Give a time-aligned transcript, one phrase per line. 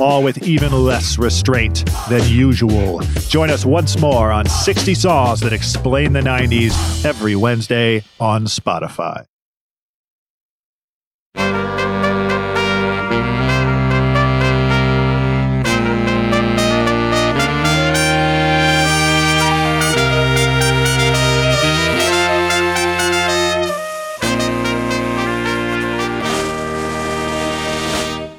[0.00, 3.00] all with even less restraint than usual.
[3.28, 9.24] Join us once more on 60 Songs That Explain the 90s every Wednesday on Spotify.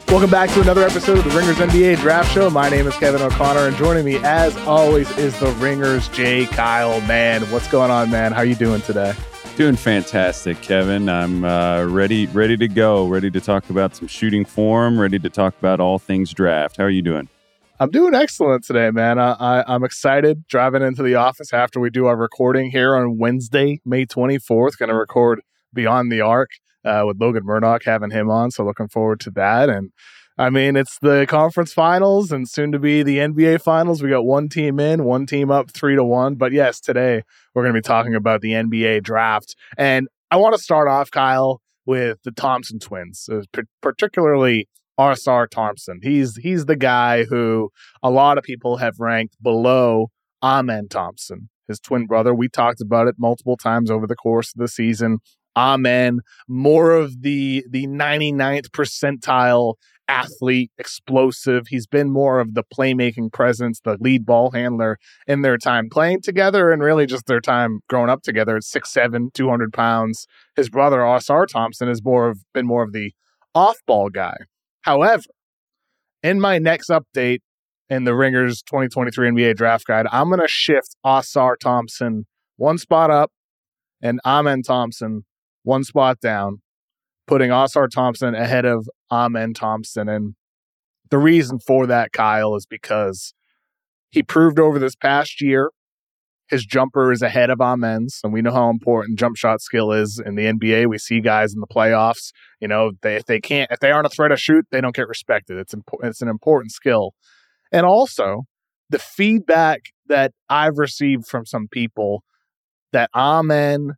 [0.09, 2.49] Welcome back to another episode of the Ringers NBA Draft Show.
[2.49, 6.99] My name is Kevin O'Connor, and joining me, as always, is the Ringers Jay Kyle.
[7.01, 8.31] Mann, what's going on, man?
[8.31, 9.13] How you doing today?
[9.55, 11.09] Doing fantastic, Kevin.
[11.09, 13.07] I'm uh, ready, ready to go.
[13.07, 14.99] Ready to talk about some shooting form.
[14.99, 16.77] Ready to talk about all things draft.
[16.77, 17.29] How are you doing?
[17.79, 19.19] I'm doing excellent today, man.
[19.19, 23.19] I, I, I'm excited driving into the office after we do our recording here on
[23.19, 24.75] Wednesday, May 24th.
[24.79, 26.49] Going to record Beyond the Arc
[26.85, 28.51] uh, with Logan Murdock, having him on.
[28.51, 29.69] So looking forward to that.
[29.69, 29.91] And
[30.37, 34.01] I mean, it's the conference finals and soon to be the NBA finals.
[34.01, 36.35] We got one team in, one team up three to one.
[36.35, 39.55] But yes, today we're going to be talking about the NBA draft.
[39.77, 43.41] And I want to start off, Kyle, with the Thompson twins, uh,
[43.81, 45.99] particularly Ausar Thompson.
[46.03, 47.69] He's he's the guy who
[48.03, 50.07] a lot of people have ranked below
[50.43, 52.33] Amen Thompson, his twin brother.
[52.33, 55.19] We talked about it multiple times over the course of the season.
[55.55, 59.75] Amen, more of the the 99th percentile
[60.09, 61.67] athlete, explosive.
[61.67, 66.21] He's been more of the playmaking presence, the lead ball handler in their time playing
[66.21, 70.25] together and really just their time growing up together at 6'7, 200 pounds.
[70.55, 73.13] His brother, Ausar Thompson, has more of been more of the
[73.53, 74.35] off ball guy.
[74.81, 75.23] However,
[76.23, 77.39] in my next update
[77.89, 82.25] in the Ringers 2023 NBA draft guide, I'm going to shift Ausar Thompson
[82.57, 83.31] one spot up
[84.01, 85.23] and Amen Thompson
[85.69, 86.61] one spot down,
[87.27, 90.09] putting Ausar Thompson ahead of Amen Thompson.
[90.09, 90.35] And
[91.09, 93.33] the reason for that, Kyle, is because
[94.09, 95.71] he proved over this past year
[96.49, 100.19] his jumper is ahead of Amen's, and we know how important jump shot skill is
[100.23, 100.87] in the NBA.
[100.87, 102.31] We see guys in the playoffs.
[102.59, 104.95] You know, they if they can't if they aren't a threat to shoot, they don't
[104.95, 105.57] get respected.
[105.57, 106.09] It's important.
[106.09, 107.13] It's an important skill,
[107.71, 108.43] and also
[108.89, 112.23] the feedback that I've received from some people
[112.91, 113.93] that Amen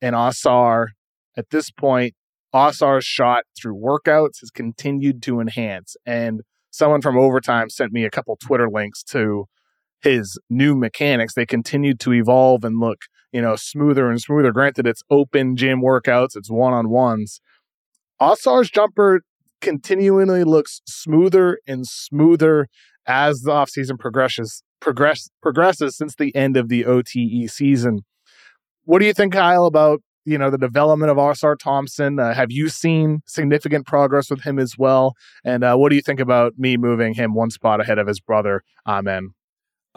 [0.00, 0.88] and Ausar
[1.36, 2.14] at this point,
[2.54, 5.96] Ausar's shot through workouts has continued to enhance.
[6.06, 6.40] And
[6.70, 9.46] someone from Overtime sent me a couple Twitter links to
[10.00, 11.34] his new mechanics.
[11.34, 12.98] They continued to evolve and look,
[13.32, 14.52] you know, smoother and smoother.
[14.52, 17.40] Granted, it's open gym workouts, it's one on ones.
[18.20, 19.22] Ausar's jumper
[19.60, 22.68] continually looks smoother and smoother
[23.06, 28.00] as the offseason progresses progress progresses since the end of the OTE season.
[28.86, 32.18] What do you think, Kyle, about you know the development of Ausar Thompson?
[32.20, 35.14] Uh, have you seen significant progress with him as well?
[35.44, 38.20] And uh, what do you think about me moving him one spot ahead of his
[38.20, 38.62] brother?
[38.86, 39.30] Amen.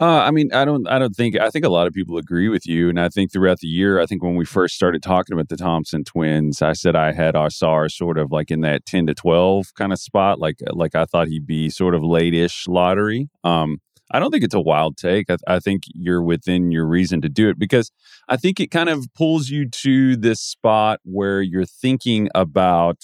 [0.00, 2.48] Uh, I mean, I don't, I don't think, I think a lot of people agree
[2.48, 5.34] with you, and I think throughout the year, I think when we first started talking
[5.34, 9.06] about the Thompson twins, I said I had Ausar sort of like in that ten
[9.08, 13.28] to twelve kind of spot, like, like I thought he'd be sort of late-ish lottery.
[13.44, 15.30] Um, I don't think it's a wild take.
[15.30, 17.92] I, I, think you're within your reason to do it because
[18.28, 22.98] I think it kind of pulls you to this spot where you're thinking about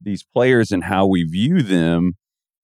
[0.00, 2.14] these players and how we view them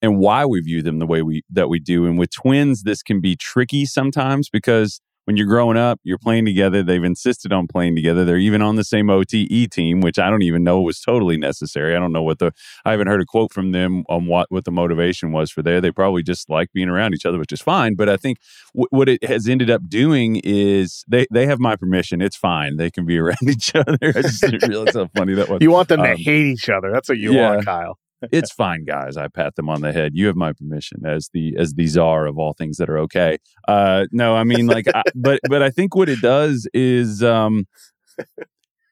[0.02, 2.06] and why we view them the way we that we do.
[2.06, 6.46] And with twins, this can be tricky sometimes because when you're growing up, you're playing
[6.46, 6.82] together.
[6.82, 8.24] They've insisted on playing together.
[8.24, 11.94] They're even on the same OTE team, which I don't even know was totally necessary.
[11.94, 12.50] I don't know what the
[12.86, 15.82] I haven't heard a quote from them on what what the motivation was for there.
[15.82, 17.94] They probably just like being around each other, which is fine.
[17.94, 18.38] But I think
[18.74, 22.22] w- what it has ended up doing is they they have my permission.
[22.22, 22.78] It's fine.
[22.78, 23.98] They can be around each other.
[24.02, 25.58] I just realize how funny that was.
[25.60, 26.90] You want them um, to hate each other.
[26.90, 27.50] That's what you yeah.
[27.50, 27.98] want, Kyle
[28.32, 29.16] it's fine, guys.
[29.16, 30.12] I pat them on the head.
[30.14, 33.38] You have my permission as the as the czar of all things that are okay.
[33.66, 37.66] Uh, no, I mean like, I, but but I think what it does is um,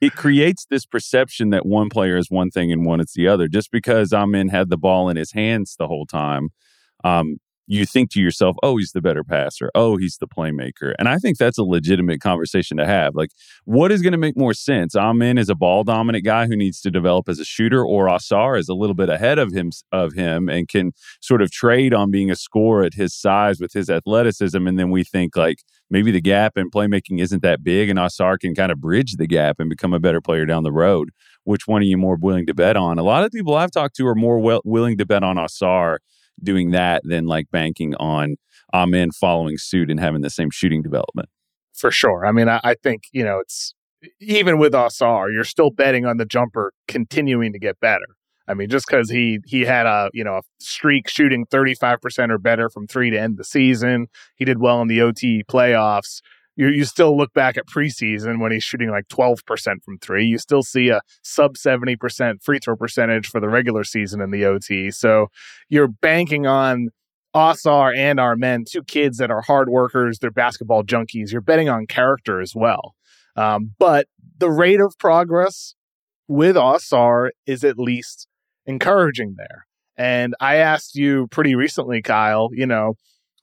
[0.01, 3.49] it creates this perception that one player is one thing and one it's the other.
[3.49, 6.51] Just because Amen had the ball in his hands the whole time,
[7.05, 9.71] um, you think to yourself, oh, he's the better passer.
[9.75, 10.95] Oh, he's the playmaker.
[10.99, 13.15] And I think that's a legitimate conversation to have.
[13.15, 13.31] Like,
[13.65, 14.95] what is going to make more sense?
[14.95, 18.59] Amen is a ball dominant guy who needs to develop as a shooter, or Ausar
[18.59, 22.11] is a little bit ahead of him of him and can sort of trade on
[22.11, 24.67] being a scorer at his size with his athleticism.
[24.67, 25.59] And then we think like
[25.91, 29.27] maybe the gap in playmaking isn't that big, and Ausar can kind of bridge the
[29.27, 31.11] gap and become a better player down the road.
[31.45, 32.99] Which one are you more willing to bet on?
[32.99, 35.99] A lot of people I've talked to are more well, willing to bet on Ausar
[36.43, 38.37] doing that than like banking on
[38.75, 41.29] Amen following suit and having the same shooting development.
[41.73, 42.27] For sure.
[42.27, 43.75] I mean, I, I think, you know, it's
[44.21, 48.17] even with Ausar, you're still betting on the jumper continuing to get better.
[48.49, 52.39] I mean, just because he he had a you know a streak shooting 35% or
[52.39, 54.07] better from three to end the season,
[54.37, 56.21] he did well in the OT playoffs
[56.57, 59.39] you, you still look back at preseason when he's shooting like 12%
[59.85, 60.25] from three.
[60.25, 64.45] You still see a sub 70% free throw percentage for the regular season in the
[64.45, 64.91] OT.
[64.91, 65.29] So
[65.69, 66.89] you're banking on
[67.35, 71.33] Ausar and Amen, two kids that are hard workers, they're basketball junkies.
[71.33, 72.95] You're betting on character as well.
[73.37, 74.07] Um, but
[74.39, 75.75] the rate of progress
[76.27, 78.27] with Ausar is at least
[78.65, 79.67] encouraging there.
[79.99, 82.95] And I asked you pretty recently, Kyle, you know,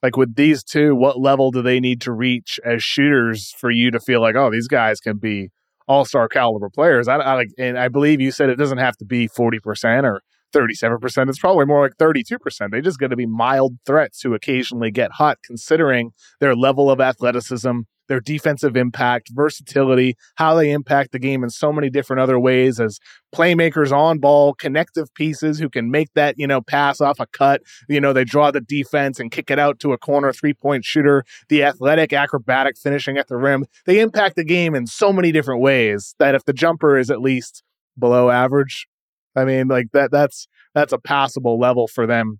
[0.04, 3.90] like with these two, what level do they need to reach as shooters for you
[3.90, 5.50] to feel like, oh, these guys can be
[5.88, 7.08] all star caliber players?
[7.08, 10.06] I, I, like, and I believe you said it doesn't have to be forty percent
[10.06, 10.22] or
[10.52, 11.30] thirty seven percent.
[11.30, 12.74] It's probably more like thirty two percent.
[12.74, 16.12] They just got to be mild threats who occasionally get hot, considering
[16.42, 21.72] their level of athleticism their defensive impact, versatility, how they impact the game in so
[21.72, 23.00] many different other ways as
[23.34, 27.62] playmakers on ball, connective pieces who can make that, you know, pass off a cut.
[27.90, 30.86] You know, they draw the defense and kick it out to a corner three point
[30.86, 33.66] shooter, the athletic, acrobatic finishing at the rim.
[33.86, 37.22] They impact the game in so many different ways that if the jumper is at
[37.22, 37.64] least
[37.98, 38.88] below average,
[39.36, 42.40] I mean, like that, that's, that's a passable level for them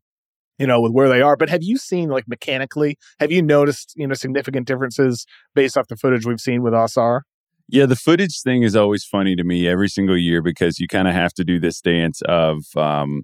[0.58, 1.36] you know, with where they are.
[1.36, 5.88] But have you seen like mechanically, have you noticed, you know, significant differences based off
[5.88, 7.22] the footage we've seen with Ausar?
[7.70, 11.08] Yeah, the footage thing is always funny to me every single year because you kind
[11.08, 13.24] of have to do this dance of um,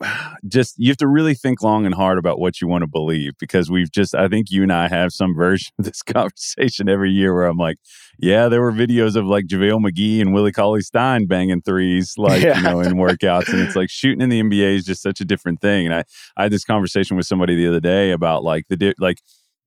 [0.48, 3.32] just you have to really think long and hard about what you want to believe
[3.38, 7.10] because we've just I think you and I have some version of this conversation every
[7.10, 7.78] year where I'm like,
[8.18, 12.42] yeah, there were videos of like JaVale McGee and Willie Cauley Stein banging threes like,
[12.42, 12.56] yeah.
[12.56, 13.48] you know, in workouts.
[13.52, 15.86] and it's like shooting in the NBA is just such a different thing.
[15.86, 16.04] And I,
[16.36, 19.18] I had this conversation with somebody the other day about like the like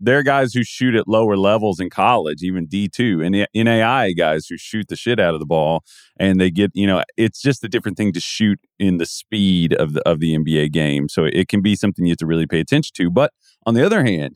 [0.04, 4.48] there are guys who shoot at lower levels in college, even D2, and NAI guys
[4.48, 5.84] who shoot the shit out of the ball.
[6.20, 9.74] And they get, you know, it's just a different thing to shoot in the speed
[9.74, 11.08] of the, of the NBA game.
[11.08, 13.10] So it can be something you have to really pay attention to.
[13.10, 13.32] But
[13.66, 14.36] on the other hand,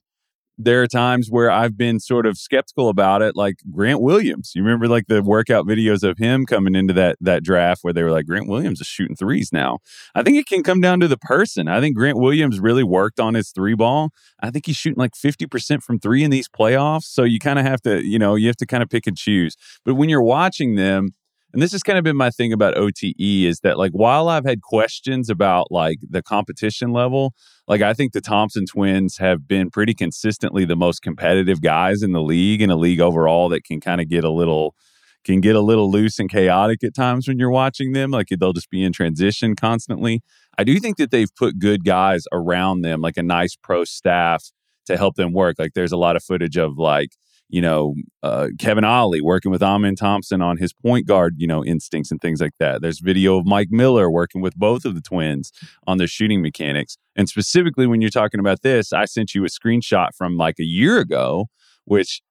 [0.57, 4.53] there are times where I've been sort of skeptical about it, like Grant Williams.
[4.55, 8.01] You remember like the workout videos of him coming into that that draft where they
[8.01, 9.79] were like, Grant Williams is shooting threes now.
[10.15, 11.67] I think it can come down to the person.
[11.67, 14.09] I think Grant Williams really worked on his three ball.
[14.41, 17.03] I think he's shooting like 50% from three in these playoffs.
[17.03, 19.17] So you kind of have to, you know, you have to kind of pick and
[19.17, 19.55] choose.
[19.85, 21.13] But when you're watching them,
[21.53, 24.45] and this has kind of been my thing about OTE is that like while I've
[24.45, 27.33] had questions about like the competition level,
[27.67, 32.13] like I think the Thompson twins have been pretty consistently the most competitive guys in
[32.13, 34.75] the league and a league overall that can kind of get a little
[35.23, 38.53] can get a little loose and chaotic at times when you're watching them like they'll
[38.53, 40.21] just be in transition constantly.
[40.57, 44.51] I do think that they've put good guys around them like a nice pro staff
[44.85, 45.57] to help them work.
[45.59, 47.09] Like there's a lot of footage of like
[47.49, 51.63] you know, uh, Kevin Ollie working with Amen Thompson on his point guard, you know,
[51.63, 52.81] instincts and things like that.
[52.81, 55.51] There's video of Mike Miller working with both of the twins
[55.85, 56.97] on their shooting mechanics.
[57.15, 60.65] And specifically, when you're talking about this, I sent you a screenshot from like a
[60.65, 61.45] year ago,
[61.85, 62.21] which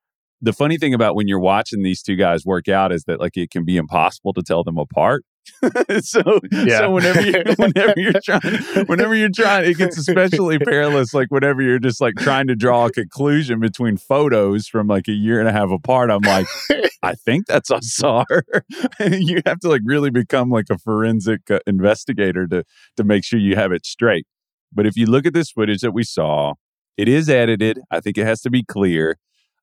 [0.43, 3.37] the funny thing about when you're watching these two guys work out is that like
[3.37, 5.25] it can be impossible to tell them apart
[6.01, 6.79] so, yeah.
[6.79, 11.63] so whenever you whenever you're trying whenever you're trying it gets especially perilous like whenever
[11.63, 15.49] you're just like trying to draw a conclusion between photos from like a year and
[15.49, 16.47] a half apart i'm like
[17.03, 18.25] i think that's Ausar
[19.01, 22.65] you have to like really become like a forensic uh, investigator to
[22.97, 24.27] to make sure you have it straight.
[24.73, 26.55] But if you look at this footage that we saw
[26.97, 27.81] it is edited.
[27.91, 29.19] I think it has to be clear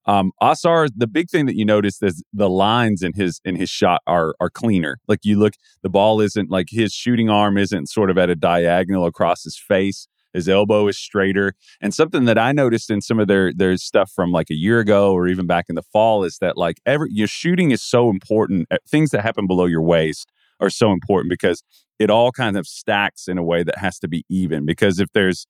[0.06, 3.70] um, Ausar, the big thing that you notice is the lines in his in his
[3.70, 5.00] shot are are cleaner.
[5.08, 8.36] Like you look, the ball isn't like his shooting arm isn't sort of at a
[8.36, 10.08] diagonal across his face.
[10.34, 11.54] His elbow is straighter.
[11.80, 14.80] And something that I noticed in some of their their stuff from like a year
[14.80, 18.10] ago or even back in the fall is that like every your shooting is so
[18.10, 18.68] important.
[18.72, 21.64] Uh, things that happen below your waist are so important because
[22.00, 24.66] it all kind of stacks in a way that has to be even.
[24.66, 25.48] Because if there's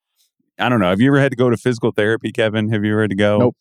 [0.59, 0.89] I don't know.
[0.89, 2.69] Have you ever had to go to physical therapy, Kevin?
[2.69, 3.39] Have you ever had to go?
[3.39, 3.55] Nope.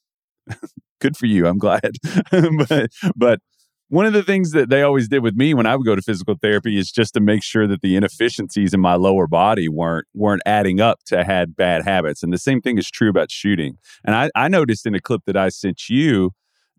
[1.00, 1.46] good for you.
[1.46, 1.92] I'm glad.
[2.68, 3.40] but but
[3.88, 6.00] one of the things that they always did with me when I would go to
[6.00, 10.06] physical therapy is just to make sure that the inefficiencies in my lower body weren't
[10.14, 12.22] weren't adding up to had bad habits.
[12.22, 13.76] And the same thing is true about shooting.
[14.04, 16.30] And I, I noticed in a clip that I sent you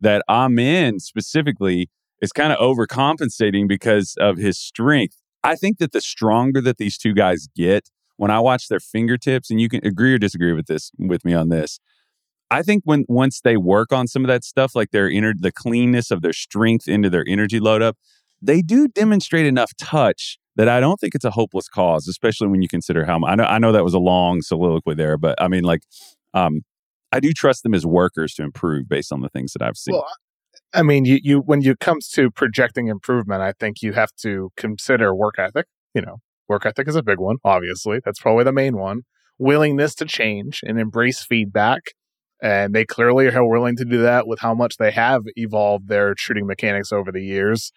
[0.01, 1.89] that Amen specifically
[2.19, 5.17] is kind of overcompensating because of his strength.
[5.43, 9.51] I think that the stronger that these two guys get, when I watch their fingertips,
[9.51, 11.79] and you can agree or disagree with this with me on this,
[12.53, 15.51] I think when once they work on some of that stuff, like their inner the
[15.51, 17.97] cleanness of their strength into their energy load up,
[18.41, 22.61] they do demonstrate enough touch that I don't think it's a hopeless cause, especially when
[22.61, 25.47] you consider how I know I know that was a long soliloquy there, but I
[25.47, 25.81] mean like
[26.35, 26.61] um
[27.11, 29.93] I do trust them as workers to improve based on the things that I've seen.
[29.93, 30.07] Well,
[30.75, 34.51] I mean, you, you when you comes to projecting improvement, I think you have to
[34.57, 35.65] consider work ethic.
[35.95, 36.17] You know,
[36.47, 37.99] work ethic is a big one, obviously.
[38.05, 39.01] That's probably the main one.
[39.39, 41.81] Willingness to change and embrace feedback
[42.41, 46.13] and they clearly are willing to do that with how much they have evolved their
[46.17, 47.71] shooting mechanics over the years.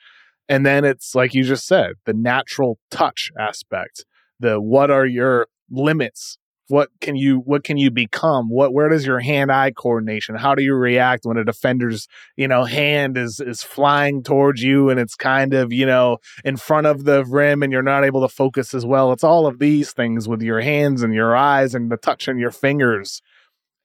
[0.48, 4.04] And then it's like you just said, the natural touch aspect.
[4.38, 6.38] The what are your limits?
[6.68, 8.48] What can you what can you become?
[8.50, 10.34] What where does your hand-eye coordination?
[10.34, 14.90] How do you react when a defender's, you know, hand is is flying towards you
[14.90, 18.20] and it's kind of, you know, in front of the rim and you're not able
[18.20, 19.12] to focus as well.
[19.12, 22.38] It's all of these things with your hands and your eyes and the touch in
[22.38, 23.22] your fingers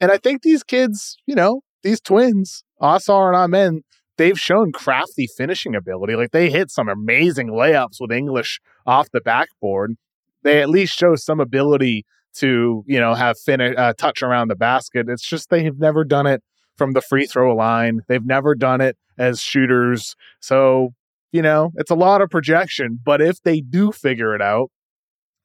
[0.02, 3.82] and I think these kids, you know, these twins, Ausar and Amen,
[4.18, 6.16] they've shown crafty finishing ability.
[6.16, 9.96] Like they hit some amazing layups with English off the backboard.
[10.44, 12.06] They at least show some ability
[12.36, 15.08] to, you know, have finish uh, touch around the basket.
[15.08, 16.42] It's just they have never done it
[16.78, 18.02] from the free throw line.
[18.08, 20.16] They've never done it as shooters.
[20.40, 20.94] So,
[21.32, 24.72] you know, it's a lot of projection, but if they do figure it out,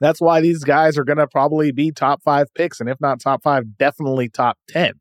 [0.00, 3.20] that's why these guys are going to probably be top five picks, and if not
[3.20, 4.94] top five, definitely top 10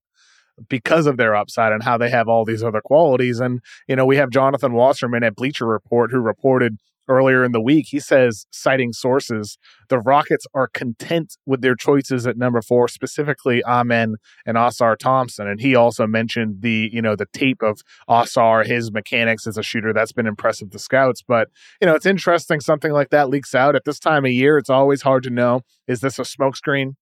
[0.70, 3.40] because of their upside and how they have all these other qualities.
[3.40, 7.62] And, you know, we have Jonathan Wasserman at Bleacher Report who reported earlier in the
[7.62, 7.88] week.
[7.90, 9.58] He says, citing sources,
[9.90, 15.48] the Rockets are content with their choices at number four, specifically Amen and Ausar Thompson.
[15.48, 19.64] And he also mentioned the, you know, the tape of Ausar, his mechanics as a
[19.64, 19.94] shooter.
[19.94, 21.22] That's been impressive to scouts.
[21.22, 21.50] But,
[21.82, 24.58] you know, it's interesting something like that leaks out at this time of year.
[24.58, 26.96] It's always hard to know is this a smokescreen?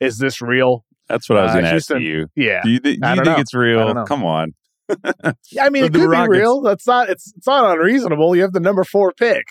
[0.00, 0.84] Is this real?
[1.08, 2.26] That's what I was going to uh, ask you.
[2.36, 2.60] Yeah.
[2.62, 3.36] Do you, th- do you think know.
[3.36, 4.04] it's real?
[4.04, 4.54] Come on
[5.60, 6.32] I mean, it could Rockets.
[6.32, 6.60] be real.
[6.60, 7.10] That's not.
[7.10, 8.34] It's it's not unreasonable.
[8.34, 9.44] You have the number four pick.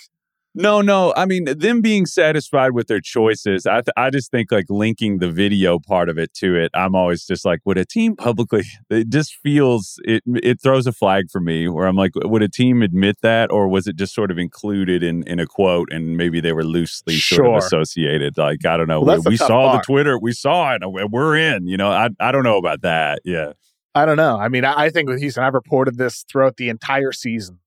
[0.60, 1.14] No, no.
[1.16, 3.68] I mean, them being satisfied with their choices.
[3.68, 6.72] I th- I just think like linking the video part of it to it.
[6.74, 8.64] I'm always just like, would a team publicly?
[8.90, 10.24] It just feels it.
[10.26, 13.68] It throws a flag for me where I'm like, would a team admit that, or
[13.68, 17.16] was it just sort of included in in a quote and maybe they were loosely
[17.16, 17.38] sure.
[17.38, 18.38] sort of associated?
[18.38, 19.02] Like I don't know.
[19.02, 20.18] Well, we, we saw the Twitter.
[20.18, 20.82] We saw it.
[20.84, 21.68] We're in.
[21.68, 23.22] You know, I I don't know about that.
[23.24, 23.54] Yeah.
[23.98, 24.38] I don't know.
[24.38, 27.60] I mean, I, I think with Houston, I've reported this throughout the entire season.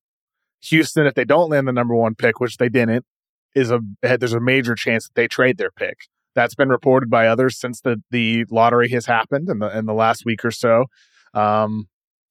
[0.63, 3.05] Houston, if they don't land the number one pick, which they didn't,
[3.53, 5.97] is a there's a major chance that they trade their pick.
[6.33, 9.93] That's been reported by others since the the lottery has happened in the in the
[9.93, 10.85] last week or so.
[11.33, 11.87] Um,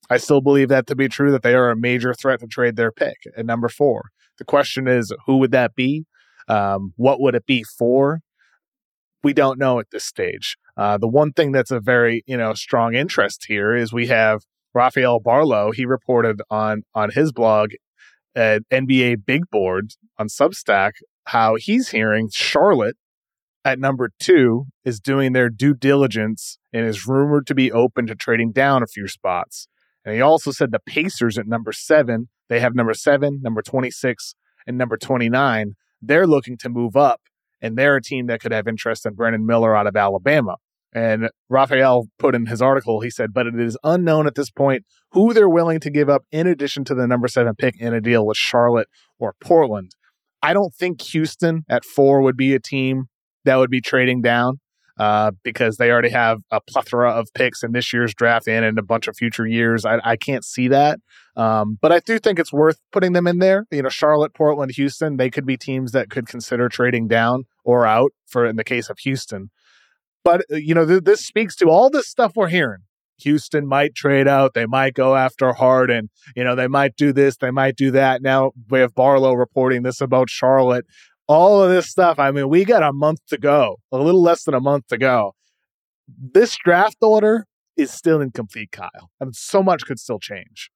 [0.09, 1.31] I still believe that to be true.
[1.31, 4.09] That they are a major threat to trade their pick at number four.
[4.39, 6.07] The question is, who would that be?
[6.49, 8.21] Um, what would it be for?
[9.23, 10.57] We don't know at this stage.
[10.77, 14.43] Uh, the one thing that's a very you know strong interest here is we have
[14.75, 15.73] Rafael Barlow.
[15.73, 17.71] He reported on on his blog
[18.35, 20.93] at NBA Big Board on Substack
[21.27, 22.97] how he's hearing Charlotte
[23.65, 28.15] at number two is doing their due diligence and is rumored to be open to
[28.15, 29.69] trading down a few spots.
[30.05, 34.35] And he also said the Pacers at number seven, they have number seven, number 26,
[34.67, 35.75] and number 29.
[36.01, 37.21] They're looking to move up,
[37.61, 40.57] and they're a team that could have interest in Brandon Miller out of Alabama.
[40.93, 44.85] And Rafael put in his article, he said, but it is unknown at this point
[45.13, 48.01] who they're willing to give up in addition to the number seven pick in a
[48.01, 48.89] deal with Charlotte
[49.19, 49.93] or Portland.
[50.43, 53.05] I don't think Houston at four would be a team
[53.45, 54.59] that would be trading down
[54.99, 58.79] uh, because they already have a plethora of picks in this year's draft and in
[58.79, 59.85] a bunch of future years.
[59.85, 60.99] I, I can't see that.
[61.37, 63.65] Um, but I do think it's worth putting them in there.
[63.71, 67.87] You know, Charlotte, Portland, Houston, they could be teams that could consider trading down or
[67.87, 69.51] out for in the case of Houston.
[70.25, 72.83] But, uh, you know, th- this speaks to all this stuff we're hearing.
[73.23, 74.55] Houston might trade out.
[74.55, 76.09] They might go after Harden.
[76.35, 77.37] You know, they might do this.
[77.37, 78.23] They might do that.
[78.23, 80.87] Now we have Barlow reporting this about Charlotte.
[81.29, 82.19] All of this stuff.
[82.19, 84.99] I mean, we got a month to go, a little less than a month to
[84.99, 85.33] go.
[86.09, 89.11] This draft order is still incomplete, Kyle.
[89.21, 90.71] I mean, so much could still change.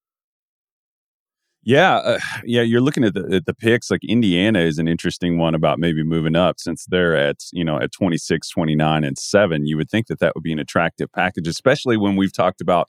[1.65, 2.63] Yeah, uh, yeah.
[2.63, 3.91] You're looking at the at the picks.
[3.91, 7.79] Like Indiana is an interesting one about maybe moving up since they're at you know
[7.79, 9.67] at 26, 29, and seven.
[9.67, 12.89] You would think that that would be an attractive package, especially when we've talked about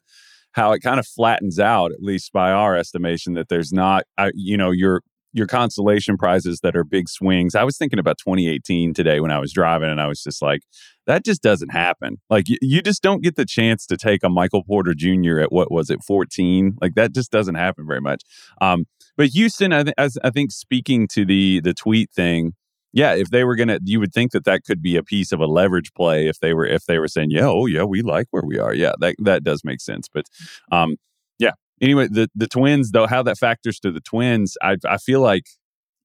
[0.53, 4.32] how it kind of flattens out, at least by our estimation, that there's not, uh,
[4.34, 5.01] you know, your
[5.34, 7.55] your consolation prizes that are big swings.
[7.55, 10.62] I was thinking about 2018 today when I was driving, and I was just like,
[11.07, 12.17] that just doesn't happen.
[12.29, 15.39] Like you, you just don't get the chance to take a Michael Porter Jr.
[15.39, 16.77] at what was it, 14?
[16.81, 18.24] Like that just doesn't happen very much.
[18.62, 18.85] Um,
[19.17, 22.53] but Houston, I, th- I think speaking to the the tweet thing,
[22.91, 25.39] yeah, if they were gonna, you would think that that could be a piece of
[25.39, 28.27] a leverage play if they were if they were saying, yeah, oh yeah, we like
[28.31, 28.74] where we are.
[28.74, 30.07] Yeah, that that does make sense.
[30.07, 30.25] But
[30.71, 30.97] um,
[31.39, 31.51] yeah.
[31.81, 35.45] Anyway, the the Twins though, how that factors to the Twins, I I feel like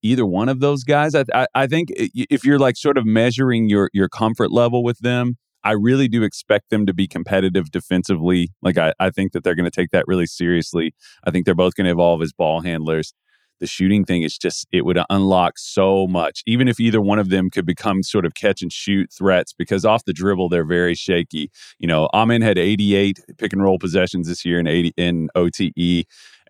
[0.03, 1.15] either one of those guys.
[1.15, 4.99] I I, I think if you're like sort of measuring your your comfort level with
[4.99, 8.51] them, I really do expect them to be competitive defensively.
[8.63, 10.95] Like I, I think that they're going to take that really seriously.
[11.25, 13.13] I think they're both going to evolve as ball handlers
[13.61, 17.29] the shooting thing is just it would unlock so much even if either one of
[17.29, 20.95] them could become sort of catch and shoot threats because off the dribble they're very
[20.95, 25.29] shaky you know amen had 88 pick and roll possessions this year in 80 in
[25.35, 25.59] ote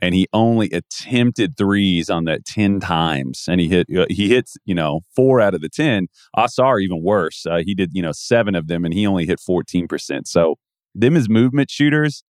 [0.00, 4.56] and he only attempted threes on that 10 times and he hit uh, he hits
[4.64, 8.12] you know four out of the 10 ausar even worse uh, he did you know
[8.12, 10.56] seven of them and he only hit 14% so
[10.94, 12.22] them as movement shooters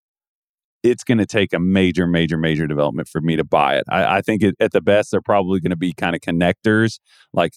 [0.82, 3.84] it's going to take a major, major, major development for me to buy it.
[3.88, 6.98] I, I think it, at the best, they're probably going to be kind of connectors,
[7.32, 7.52] like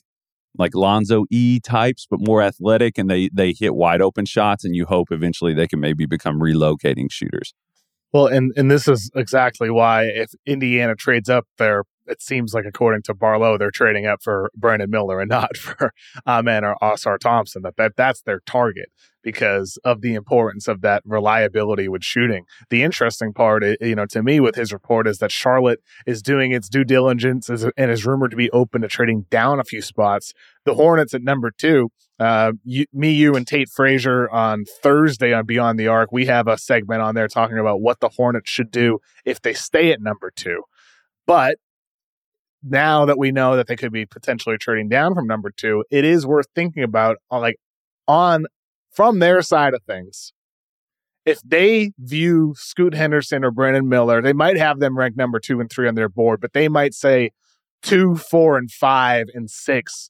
[0.55, 4.75] like Lonzo E types, but more athletic, and they they hit wide open shots, and
[4.75, 7.53] you hope eventually they can maybe become relocating shooters.
[8.13, 12.65] Well, and and this is exactly why if Indiana trades up their it seems like
[12.65, 15.93] according to Barlow, they're trading up for Brandon Miller and not for
[16.25, 17.61] um, Amen uh, or Ausar Thompson.
[17.61, 18.89] That, that that's their target
[19.23, 22.43] because of the importance of that reliability with shooting.
[22.69, 26.21] The interesting part, eh, you know, to me with his report is that Charlotte is
[26.21, 29.81] doing its due diligence and is rumored to be open to trading down a few
[29.81, 30.33] spots.
[30.65, 31.91] The Hornets at number two.
[32.19, 36.11] Uh, you, me, you, and Tate Frazier on Thursday on Beyond the Arc.
[36.11, 39.53] We have a segment on there talking about what the Hornets should do if they
[39.53, 40.63] stay at number two.
[41.25, 41.57] But
[42.63, 46.05] now that we know that they could be potentially trading down from number two, it
[46.05, 47.57] is worth thinking about uh, like
[48.07, 48.45] on
[48.91, 50.33] from their side of things.
[51.25, 55.59] If they view Scoot Henderson or Brandon Miller, they might have them ranked number two
[55.61, 57.31] and three on their board, but they might say
[57.81, 60.09] two, four, and five and six.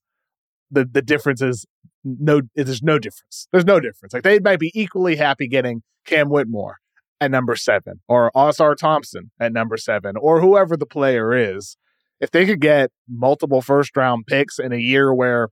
[0.72, 1.66] The the difference is
[2.04, 3.48] no there's no difference.
[3.52, 4.14] There's no difference.
[4.14, 6.78] Like they might be equally happy getting Cam Whitmore
[7.22, 11.78] at number seven or Ausar Thompson at number seven or whoever the player is
[12.24, 15.50] if they could get multiple first round picks in a year where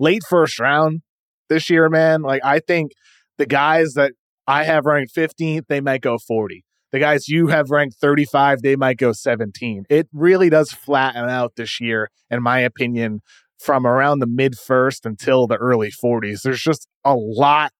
[0.00, 1.02] late first round
[1.48, 2.90] this year, man, like I think
[3.38, 4.10] the guys that
[4.44, 6.64] I have ranked 15th, they might go 40.
[6.90, 9.84] The guys you have ranked 35, they might go 17.
[9.88, 13.20] It really does flatten out this year, in my opinion,
[13.60, 16.42] from around the mid first until the early 40s.
[16.42, 17.70] There's just a lot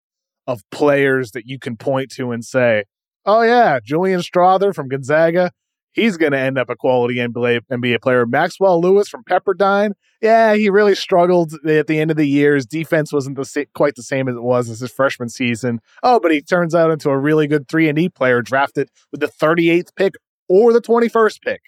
[0.47, 2.85] of players that you can point to and say,
[3.27, 5.51] oh, yeah, Julian Strawther from Gonzaga,
[5.95, 8.27] he's going to end up a quality NBA, NBA player.
[8.27, 12.55] Maxwell Lewis from Pepperdine, yeah, he really struggled at the end of the year.
[12.55, 15.81] His defense wasn't the quite the same as it was as his freshman season.
[16.03, 19.21] Oh, but he turns out into a really good three and D player, drafted with
[19.21, 20.15] the 38th pick
[20.49, 21.63] or the 21st pick.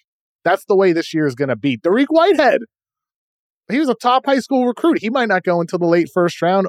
[0.44, 1.78] That's the way this year is going to be.
[1.78, 2.60] Dariq Whitehead,
[3.70, 4.98] he was a top high school recruit.
[5.00, 6.68] He might not go until the late first round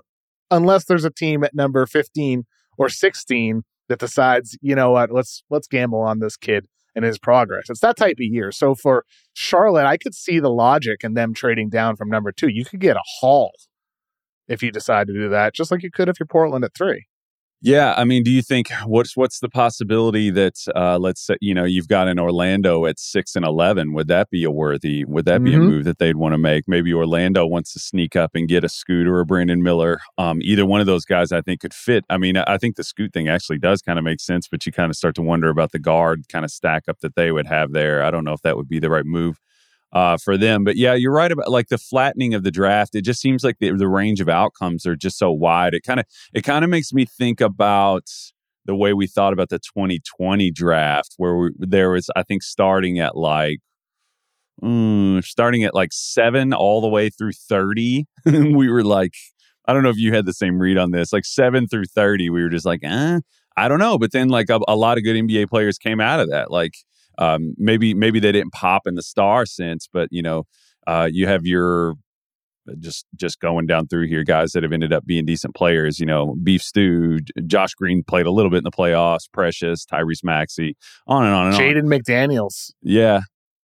[0.50, 2.46] unless there's a team at number 15
[2.78, 6.68] or 16 that decides, you know what, let's let's gamble on this kid
[6.98, 7.70] and his progress.
[7.70, 8.52] It's that type of year.
[8.52, 12.48] So for Charlotte, I could see the logic in them trading down from number two.
[12.50, 13.52] You could get a haul
[14.48, 17.06] if you decide to do that, just like you could if you're Portland at three.
[17.60, 21.56] Yeah, I mean, do you think what's what's the possibility that uh, let's say you
[21.56, 23.94] know you've got an Orlando at six and eleven?
[23.94, 25.04] Would that be a worthy?
[25.06, 25.62] Would that be mm-hmm.
[25.62, 26.66] a move that they'd want to make?
[26.68, 30.00] Maybe Orlando wants to sneak up and get a Scooter or Brandon Miller.
[30.20, 32.06] Um, either one of those guys, I think, could fit.
[32.12, 34.72] I mean, I think the Scoot thing actually does kind of make sense, but you
[34.72, 37.48] kind of start to wonder about the guard kind of stack up that they would
[37.48, 38.04] have there.
[38.04, 39.40] I don't know if that would be the right move
[39.94, 40.64] uh, for them.
[40.64, 42.96] But yeah, you're right about like the flattening of the draft.
[42.96, 45.74] It just seems like the, the range of outcomes are just so wide.
[45.74, 48.08] It kind of it kind of makes me think about
[48.66, 53.00] the way we thought about the 2020 draft, where we, there was I think starting
[53.00, 53.60] at like
[54.62, 58.06] mm, starting at like seven all the way through 30.
[58.26, 59.14] we were like,
[59.68, 61.14] I don't know if you had the same read on this.
[61.14, 63.20] Like seven through 30, we were just like, eh,
[63.56, 63.98] I don't know.
[63.98, 66.52] But then like a, a lot of good NBA players came out of that.
[66.52, 66.74] Like
[67.18, 70.44] um, maybe maybe they didn't pop in the star sense, but you know,
[70.86, 71.96] uh, you have your
[72.70, 76.00] uh, just just going down through here, guys that have ended up being decent players.
[76.00, 79.32] You know, Beef Stew, Josh Green played a little bit in the playoffs.
[79.32, 80.76] Precious, Tyrese Maxey,
[81.08, 81.90] on and on and Jaden on.
[81.90, 82.72] Jaden McDaniels.
[82.82, 83.22] Yeah,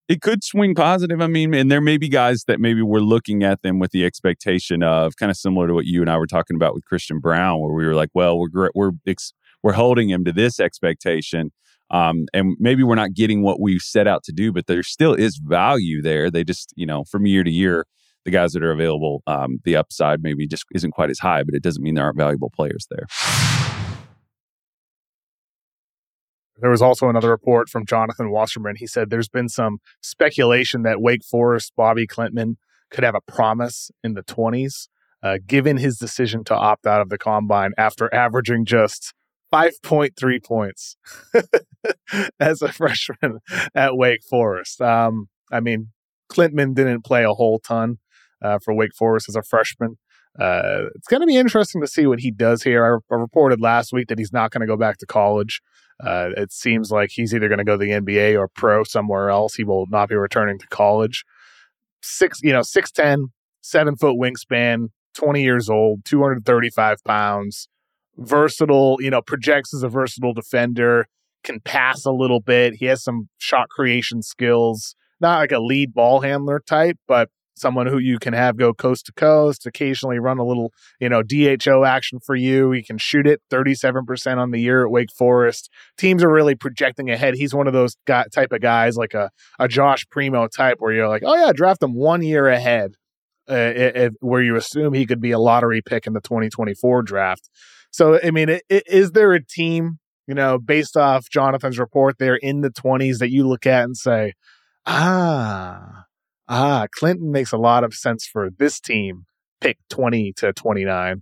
[0.07, 1.21] it could swing positive.
[1.21, 4.05] I mean, and there may be guys that maybe we're looking at them with the
[4.05, 7.19] expectation of kind of similar to what you and I were talking about with Christian
[7.19, 8.91] Braun, where we were like, well, we're we're
[9.63, 11.51] we're holding him to this expectation
[11.91, 15.13] Um, and maybe we're not getting what we set out to do, but there still
[15.13, 16.32] is value there.
[16.32, 17.86] They just, you know, from year to year,
[18.23, 21.54] the guys that are available, um, the upside maybe just isn't quite as high, but
[21.54, 23.06] it doesn't mean there aren't valuable players there.
[26.62, 28.75] There was also another report from Jonathan Wasserman.
[28.77, 32.58] He said there's been some speculation that Wake Forest Bobi Klintman
[32.91, 34.88] could have a promise in the 20s,
[35.23, 39.13] uh, given his decision to opt out of the combine after averaging just
[39.51, 40.95] 5.3 points
[42.39, 43.39] as a freshman
[43.75, 44.81] at Wake Forest.
[44.81, 45.89] Um, I mean,
[46.31, 47.97] Klintman didn't play a whole ton
[48.41, 49.97] uh, for Wake Forest as a freshman.
[50.39, 52.85] Uh, it's going to be interesting to see what he does here.
[52.85, 55.61] I, I reported last week that he's not going to go back to college.
[56.03, 59.29] Uh, it seems like he's either going to go to the NBA or pro somewhere
[59.29, 59.55] else.
[59.55, 61.25] He will not be returning to college.
[62.01, 63.25] Six, you know, 6'10,
[63.61, 67.67] seven foot wingspan, 20 years old, 235 pounds,
[68.17, 71.08] versatile, you know, projects as a versatile defender,
[71.43, 72.76] can pass a little bit.
[72.76, 77.88] He has some shot creation skills, not like a lead ball handler type, but someone
[77.88, 81.84] who you can have go coast to coast, occasionally run a little, you know, DHO
[81.86, 82.71] action for you.
[82.71, 85.69] He can shoot it 37% on the year at Wake Forest.
[85.97, 87.36] Teams are really projecting ahead.
[87.36, 90.91] He's one of those guy, type of guys like a, a Josh Primo type where
[90.93, 92.95] you're like, oh, yeah, draft him one year ahead,
[93.50, 97.50] uh, if, where you assume he could be a lottery pick in the 2024 draft.
[97.91, 102.17] So, I mean, it, it, is there a team, you know, based off Jonathan's report,
[102.17, 104.34] they're in the 20s that you look at and say,
[104.86, 106.06] ah,
[106.47, 109.25] ah, Klintman makes a lot of sense for this team,
[109.60, 111.21] pick 20 to 29.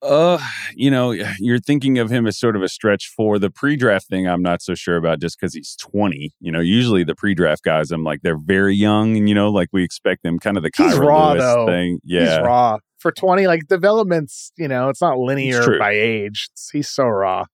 [0.00, 0.38] Uh,
[0.76, 4.28] you know, you're thinking of him as sort of a stretch for the pre-draft thing.
[4.28, 6.32] I'm not so sure about just because he's 20.
[6.40, 9.68] You know, usually the pre-draft guys, I'm like they're very young, and you know, like
[9.72, 11.66] we expect them kind of the he's Kira raw Lewis though.
[11.66, 11.98] thing.
[12.04, 13.46] Yeah, He's raw for 20.
[13.46, 16.48] Like developments, you know, it's not linear by age.
[16.52, 17.44] It's, he's so raw.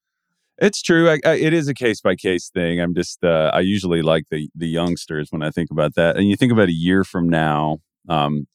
[0.58, 1.10] It's true.
[1.10, 2.80] I, I, it is a case by case thing.
[2.80, 6.16] I'm just uh, I usually like the the youngsters when I think about that.
[6.16, 7.78] And you think about a year from now.
[8.08, 8.46] Um,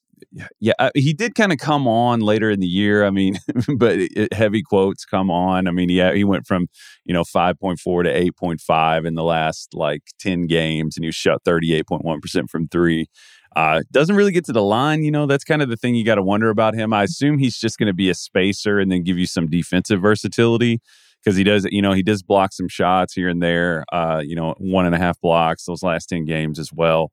[0.60, 3.06] yeah, I, he did kind of come on later in the year.
[3.06, 3.38] I mean,
[3.78, 5.68] but it, heavy quotes come on.
[5.68, 6.68] I mean, yeah, he went from
[7.06, 10.96] you know five point four to eight point five in the last like ten games,
[10.96, 13.08] and he shot thirty eight point one percent from three.
[13.56, 15.04] Uh, doesn't really get to the line.
[15.04, 16.94] You know, that's kind of the thing you got to wonder about him.
[16.94, 20.02] I assume he's just going to be a spacer and then give you some defensive
[20.02, 20.82] versatility
[21.24, 23.84] because he does, you know, he does block some shots here and there.
[23.92, 27.12] Uh, you know, one and a half blocks those last ten games as well.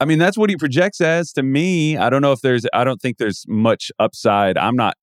[0.00, 1.96] I mean, that's what he projects as to me.
[1.96, 4.58] I don't know if there's, I don't think there's much upside.
[4.58, 4.94] I'm not,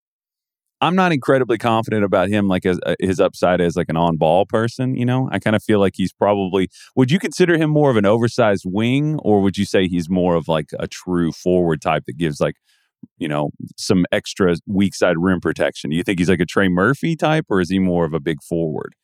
[0.84, 4.17] I'm not incredibly confident about him, like as, uh, his upside as like an on
[4.17, 4.96] ball person.
[4.96, 6.69] You know, I kind of feel like he's probably.
[6.96, 10.36] Would you consider him more of an oversized wing, or would you say he's more
[10.36, 12.56] of like a true forward type that gives like
[13.17, 15.89] you know, some extra weak side rim protection?
[15.89, 18.19] Do you think he's like a Trey Murphy type or is he more of a
[18.19, 18.96] big forward?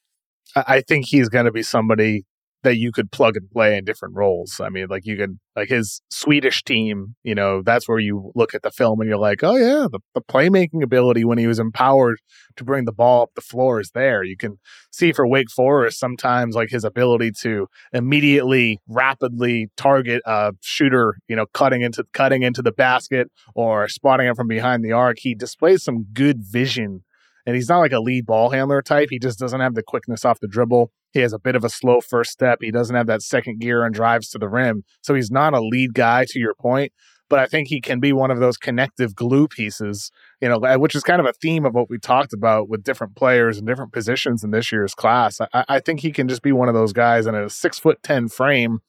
[0.55, 2.25] I think he's going to be somebody
[2.63, 4.59] that you could plug and play in different roles.
[4.59, 8.53] I mean, like you can like his Swedish team, you know, that's where you look
[8.53, 11.59] at the film and you're like, oh yeah, the, the playmaking ability when he was
[11.59, 12.19] empowered
[12.57, 14.23] to bring the ball up the floor is there.
[14.23, 14.59] You can
[14.91, 21.35] see for Wake Forest sometimes like his ability to immediately rapidly target a shooter, you
[21.35, 25.19] know, cutting into cutting into the basket or spotting it from behind the arc.
[25.19, 27.03] He displays some good vision
[27.45, 29.07] and he's not like a lead ball handler type.
[29.09, 30.91] He just doesn't have the quickness off the dribble.
[31.11, 32.59] He has a bit of a slow first step.
[32.61, 34.83] He doesn't have that second gear and drives to the rim.
[35.01, 36.93] So he's not a lead guy to your point,
[37.29, 40.95] but I think he can be one of those connective glue pieces, you know, which
[40.95, 43.93] is kind of a theme of what we talked about with different players and different
[43.93, 45.39] positions in this year's class.
[45.53, 48.01] I, I think he can just be one of those guys in a six foot
[48.03, 48.79] 10 frame.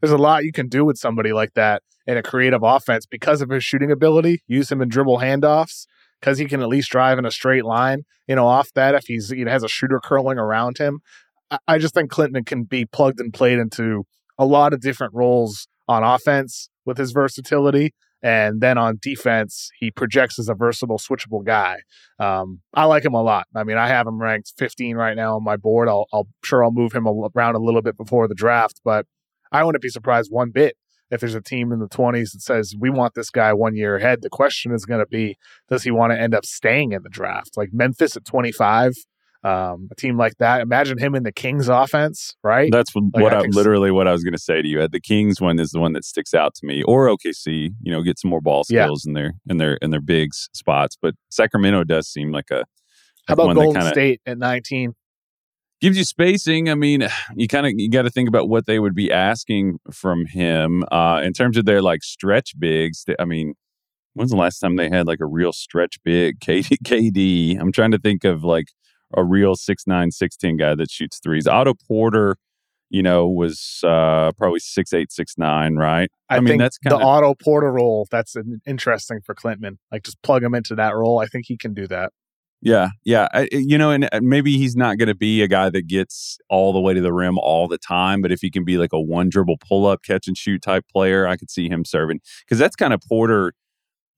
[0.00, 3.40] There's a lot you can do with somebody like that in a creative offense because
[3.40, 4.42] of his shooting ability.
[4.46, 5.86] Use him in dribble handoffs
[6.20, 9.04] because he can at least drive in a straight line, you know, off that if
[9.06, 11.00] he's he has a shooter curling around him.
[11.66, 14.04] I, just think Klintman can be plugged and played into
[14.38, 17.94] a lot of different roles on offense with his versatility.
[18.22, 21.80] And then on defense, he projects as a versatile, switchable guy.
[22.18, 23.46] Um, I like him a lot.
[23.54, 25.88] I mean, I have him ranked 15 right now on my board.
[25.88, 29.06] I'll, I'll sure I'll move him around a little bit before the draft, but
[29.52, 30.76] I wouldn't be surprised one bit
[31.10, 33.96] if there's a team in the 20s that says we want this guy one year
[33.96, 35.36] ahead, the question is going to be
[35.68, 37.56] does he want to end up staying in the draft?
[37.56, 38.94] Like Memphis at 25,
[39.44, 40.60] um, a team like that.
[40.60, 42.70] Imagine him in the Kings offense, right?
[42.72, 44.88] That's what, like, what I, I literally what I was going to say to you.
[44.88, 47.70] The Kings one is the one that sticks out to me, or OKC.
[47.82, 49.10] You know, get some more ball skills yeah.
[49.10, 50.96] in their in their in their big spots.
[51.00, 52.64] But Sacramento does seem like a
[53.28, 54.94] how about Golden kinda, State at 19?
[55.84, 56.70] gives you spacing.
[56.70, 59.78] I mean, you kind of you got to think about what they would be asking
[59.92, 63.04] from him uh, in terms of their like stretch bigs.
[63.18, 63.54] I mean,
[64.14, 66.40] when's the last time they had like a real stretch big?
[66.40, 67.60] KD, KD.
[67.60, 68.68] I'm trying to think of like
[69.16, 71.46] a real six nine, six ten guy that shoots threes.
[71.46, 72.36] Otto Porter,
[72.90, 76.10] you know, was uh, probably six eight, six nine, right?
[76.28, 78.06] I, I mean, that's kind of the Otto Porter role.
[78.10, 79.78] That's interesting for Klintman.
[79.90, 81.18] Like, just plug him into that role.
[81.18, 82.12] I think he can do that.
[82.64, 83.28] Yeah, yeah.
[83.34, 86.38] I, you know, and uh, maybe he's not going to be a guy that gets
[86.48, 88.94] all the way to the rim all the time, but if he can be like
[88.94, 92.20] a one dribble pull up, catch and shoot type player, I could see him serving
[92.46, 93.52] because that's kind of Porter.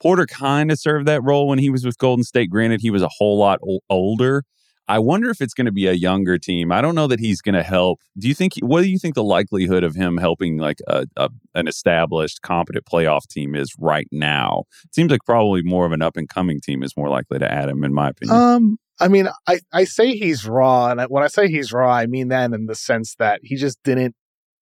[0.00, 2.48] Porter kind of served that role when he was with Golden State.
[2.48, 4.44] Granted, he was a whole lot o- older,
[4.88, 6.70] I wonder if it's going to be a younger team.
[6.70, 8.00] I don't know that he's going to help.
[8.18, 8.54] Do you think?
[8.60, 12.84] What do you think the likelihood of him helping like a, a, an established, competent
[12.84, 14.64] playoff team is right now?
[14.84, 17.50] It seems like probably more of an up and coming team is more likely to
[17.50, 18.36] add him, in my opinion.
[18.36, 22.06] Um, I mean, I I say he's raw, and when I say he's raw, I
[22.06, 24.14] mean that in the sense that he just didn't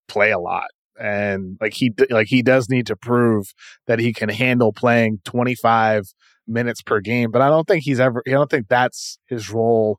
[0.08, 3.52] play a lot and like he like he does need to prove
[3.86, 6.04] that he can handle playing 25
[6.46, 9.98] minutes per game but i don't think he's ever i don't think that's his role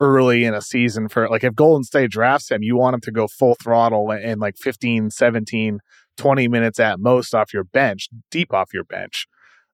[0.00, 3.12] early in a season for like if Golden State drafts him, you want him to
[3.12, 5.80] go full throttle and like 15, 17,
[6.16, 9.26] 20 minutes at most off your bench, deep off your bench.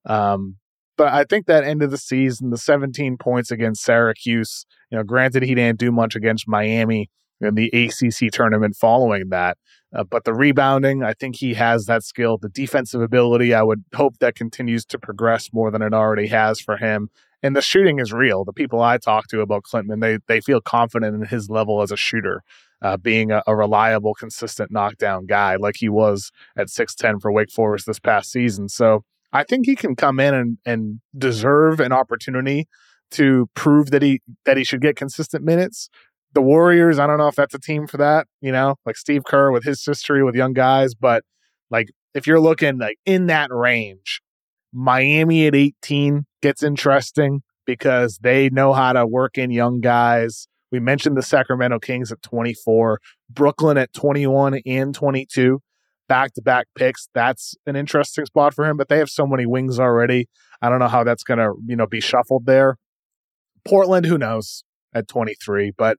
[0.05, 0.57] Um,
[0.97, 5.03] but I think that end of the season, the 17 points against Syracuse, you know,
[5.03, 7.09] granted he didn't do much against Miami
[7.41, 9.57] in the ACC tournament following that,
[9.93, 12.37] uh, but the rebounding, I think he has that skill.
[12.37, 16.61] The defensive ability, I would hope that continues to progress more than it already has
[16.61, 17.09] for him
[17.43, 18.43] and the shooting is real.
[18.43, 21.91] The people I talk to about Klintman, they they feel confident in his level as
[21.91, 22.41] a shooter,
[22.81, 27.31] uh, being a, a, reliable, consistent knockdown guy like he was at six ten for
[27.31, 28.69] Wake Forest this past season.
[28.69, 32.67] So I think he can come in and and deserve an opportunity
[33.11, 35.89] to prove that he that he should get consistent minutes.
[36.33, 38.27] The Warriors, I don't know if that's a team for that.
[38.41, 41.23] You know, like Steve Kerr with his history with young guys, but
[41.69, 44.21] like if you're looking like in that range,
[44.73, 50.47] Miami at 18 gets interesting because they know how to work in young guys.
[50.71, 52.99] We mentioned the Sacramento Kings at 24,
[53.31, 55.59] Brooklyn at 21 and 22,
[56.07, 57.09] back to back picks.
[57.15, 60.27] That's an interesting spot for him, but they have so many wings already.
[60.61, 62.77] I don't know how that's going to, you know, be shuffled there.
[63.67, 65.97] Portland, who knows at 23, but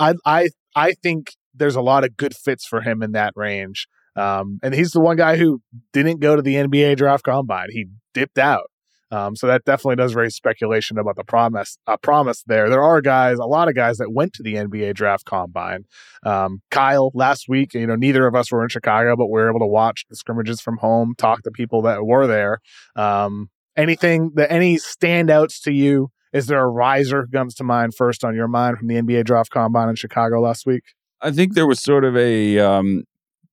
[0.00, 3.86] I I I think there's a lot of good fits for him in that range.
[4.16, 5.60] Um, and he's the one guy who
[5.92, 7.68] didn't go to the NBA draft combine.
[7.70, 8.68] He dipped out.
[9.10, 12.68] Um, so that definitely does raise speculation about the promise uh, promise there.
[12.68, 15.84] There are guys, a lot of guys that went to the NBA draft combine.
[16.24, 19.48] Um, Kyle last week, you know, neither of us were in Chicago, but we were
[19.48, 22.58] able to watch the scrimmages from home, talk to people that were there.
[22.96, 26.10] Um, anything that any standouts to you?
[26.32, 29.24] Is there a riser who comes to mind first on your mind from the NBA
[29.24, 30.82] draft combine in Chicago last week?
[31.20, 33.04] I think there was sort of a um,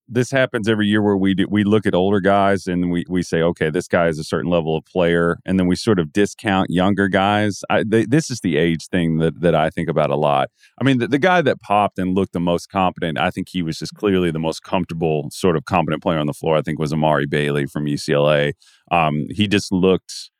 [0.07, 3.23] this happens every year where we do, we look at older guys and we, we
[3.23, 6.11] say, okay, this guy is a certain level of player, and then we sort of
[6.11, 7.61] discount younger guys.
[7.69, 10.49] I, they, this is the age thing that that I think about a lot.
[10.79, 13.61] I mean, the, the guy that popped and looked the most competent, I think he
[13.61, 16.57] was just clearly the most comfortable, sort of competent player on the floor.
[16.57, 18.53] I think was Amari Bailey from UCLA.
[18.91, 20.31] Um, he just looked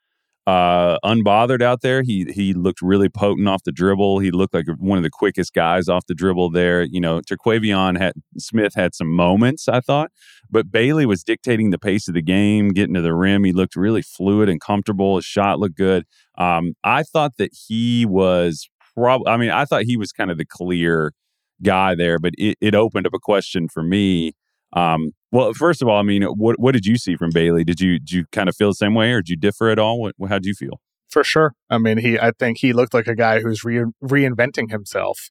[0.45, 2.01] uh, unbothered out there.
[2.03, 4.19] He he looked really potent off the dribble.
[4.19, 6.84] He looked like one of the quickest guys off the dribble there.
[6.84, 10.12] You know, Terquavion had Smith had some moments, I thought,
[10.49, 13.43] but Bailey was dictating the pace of the game, getting to the rim.
[13.45, 15.15] He looked really fluid and comfortable.
[15.15, 16.06] His shot looked good.
[16.38, 19.32] Um, I thought that he was probably.
[19.32, 21.13] I mean, I thought he was kind of the clear
[21.62, 24.34] guy there, but it, it opened up a question for me
[24.74, 27.64] um, well, first of all, I mean, what what did you see from Bailey?
[27.64, 29.80] Did you did you kind of feel the same way, or did you differ at
[29.80, 30.00] all?
[30.00, 30.80] What, how did you feel?
[31.10, 31.54] For sure.
[31.70, 35.30] I mean, he I think he looked like a guy who's re- reinventing himself.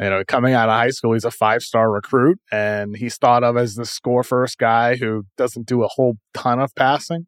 [0.00, 3.44] You know, coming out of high school, he's a five star recruit, and he's thought
[3.44, 7.26] of as the score first guy who doesn't do a whole ton of passing.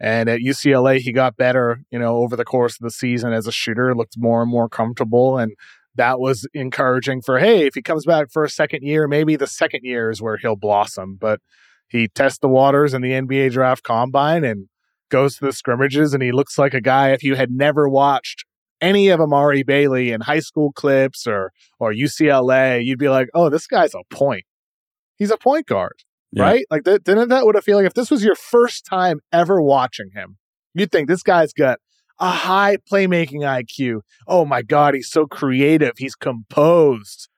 [0.00, 3.46] And at UCLA, he got better, you know, over the course of the season as
[3.46, 5.38] a shooter, looked more and more comfortable.
[5.38, 5.52] And
[5.98, 9.46] that was encouraging for hey, if he comes back for a second year, maybe the
[9.46, 11.16] second year is where he'll blossom.
[11.20, 11.40] But
[11.88, 14.68] he tests the waters in the NBA draft combine and
[15.10, 18.44] goes to the scrimmages, and he looks like a guy if you had never watched
[18.80, 23.48] any of Amari Bailey in high school clips or or UCLA, you'd be like, oh,
[23.48, 24.44] this guy's a point.
[25.16, 26.44] He's a point guard, yeah.
[26.44, 26.64] right?
[26.70, 29.60] Like, th- didn't that would have feel like if this was your first time ever
[29.60, 30.36] watching him,
[30.74, 31.80] you'd think this guy's got
[32.20, 34.00] a high playmaking IQ.
[34.26, 35.92] Oh my God, he's so creative.
[35.98, 37.28] He's composed.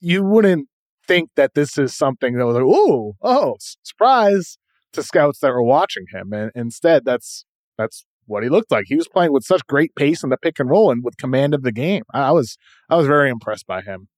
[0.00, 0.68] You wouldn't
[1.06, 4.58] think that this is something that was like, oh, oh, surprise
[4.92, 6.32] to scouts that were watching him.
[6.32, 7.44] And instead, that's
[7.78, 8.86] that's what he looked like.
[8.88, 11.54] He was playing with such great pace in the pick and roll and with command
[11.54, 12.04] of the game.
[12.12, 12.56] I was
[12.88, 14.08] I was very impressed by him.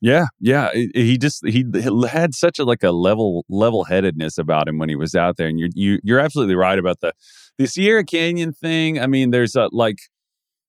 [0.00, 0.70] Yeah, yeah.
[0.72, 1.64] He just he
[2.08, 5.46] had such a like a level level headedness about him when he was out there,
[5.46, 7.12] and you're you, are you are absolutely right about the
[7.58, 8.98] the Sierra Canyon thing.
[8.98, 9.98] I mean, there's a like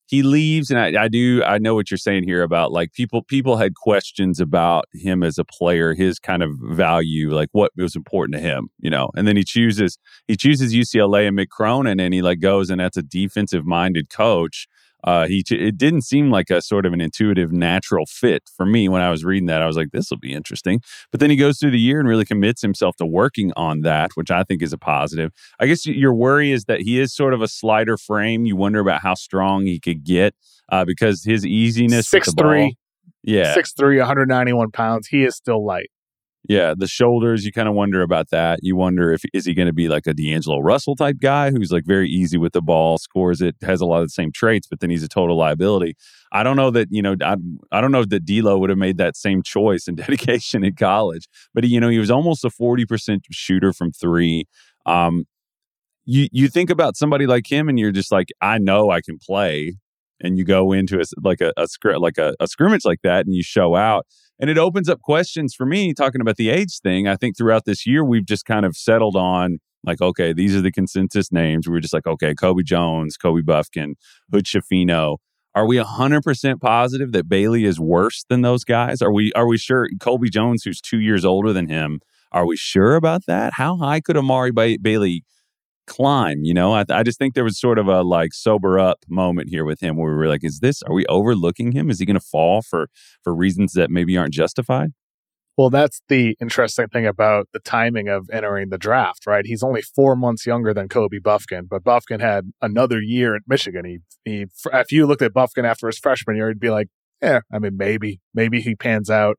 [0.08, 3.24] he leaves and I, I, do i know what you're saying here about like people
[3.24, 7.96] people had questions about him as a player his kind of value like what was
[7.96, 12.00] important to him you know and then he chooses he chooses ucla and mick cronin
[12.00, 14.68] and he like goes and that's a defensive minded coach
[15.04, 18.88] uh, he it didn't seem like a sort of an intuitive natural fit for me
[18.88, 19.62] when I was reading that.
[19.62, 20.82] I was like, this will be interesting.
[21.12, 24.12] But then he goes through the year and really commits himself to working on that,
[24.16, 25.32] which I think is a positive.
[25.60, 28.46] I guess your worry is that he is sort of a slider frame.
[28.46, 30.36] You wonder about how strong he could get
[30.70, 32.72] uh, because his easiness, six three, ball,
[33.24, 35.08] yeah, six three, 191 pounds.
[35.08, 35.90] He is still light.
[36.50, 38.60] Yeah, the shoulders, you kind of wonder about that.
[38.64, 41.72] You wonder if is he going to be like a D'Angelo Russell type guy who's
[41.72, 44.66] like very easy with the ball, scores it, has a lot of the same traits,
[44.68, 45.96] but then he's a total liability.
[46.32, 47.36] I don't know that, you know, I,
[47.72, 51.28] I don't know that D'Lo would have made that same choice and dedication in college,
[51.54, 54.46] but he, you know, he was almost a 40% shooter from 3.
[54.88, 55.26] Um
[56.06, 59.18] you you think about somebody like him and you're just like, I know I can
[59.20, 59.78] play
[60.20, 61.68] and you go into a, like a, a
[62.00, 64.06] like a, a scrimmage like that and you show out
[64.42, 67.08] and it opens up questions for me talking about the age thing.
[67.08, 70.62] I think throughout this year we've just kind of settled on like okay these are
[70.62, 71.70] the consensus names.
[71.70, 73.94] We are just like okay Colby Jones kobe Bufkin
[74.32, 75.18] hood schifino
[75.54, 79.02] are we 100% positive that bailey is worse than those guys?
[79.02, 82.00] Are we are we sure Colby Jones who's two years older than him
[82.32, 83.54] are we sure about that?
[83.56, 85.24] How high could amari ba- bailey
[85.88, 86.44] climb.
[86.44, 89.50] You know, I, I just think there was sort of a like sober up moment
[89.50, 91.90] here with him where we were like, is this, are we overlooking him?
[91.90, 92.88] Is he going to fall for,
[93.24, 94.92] for reasons that maybe aren't justified?
[95.58, 99.46] Well, that's the interesting thing about the timing of entering the draft, right?
[99.46, 103.86] He's only four months younger than Kobe Bufkin, but Bufkin had another year at Michigan.
[103.86, 106.88] He, he, if you looked at Bufkin after his freshman year, he'd be like,
[107.22, 109.38] yeah, I mean, maybe, maybe he pans out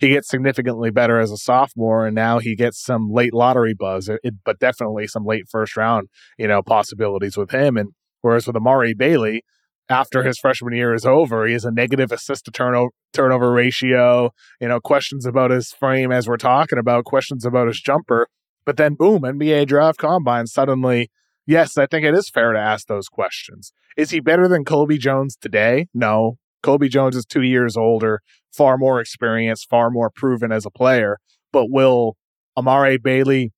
[0.00, 4.08] he gets significantly better as a sophomore, and now he gets some late lottery buzz,
[4.08, 6.08] uh, it, but definitely some late first round,
[6.38, 7.76] you know, possibilities with him.
[7.76, 7.90] And
[8.22, 9.44] whereas with Amari Bailey,
[9.90, 14.30] after his freshman year is over, he has a negative assist to turnover turnover ratio.
[14.60, 18.28] You know, questions about his frame as we're talking about, questions about his jumper.
[18.64, 21.10] But then, boom, NBA draft combine suddenly.
[21.46, 23.72] Yes, I think it is fair to ask those questions.
[23.96, 25.88] Is he better than Colby Jones today?
[25.92, 26.38] No.
[26.62, 28.20] Colby Jones is two years older
[28.52, 31.18] far more experienced, far more proven as a player.
[31.52, 32.16] But will
[32.56, 33.52] Amari Bailey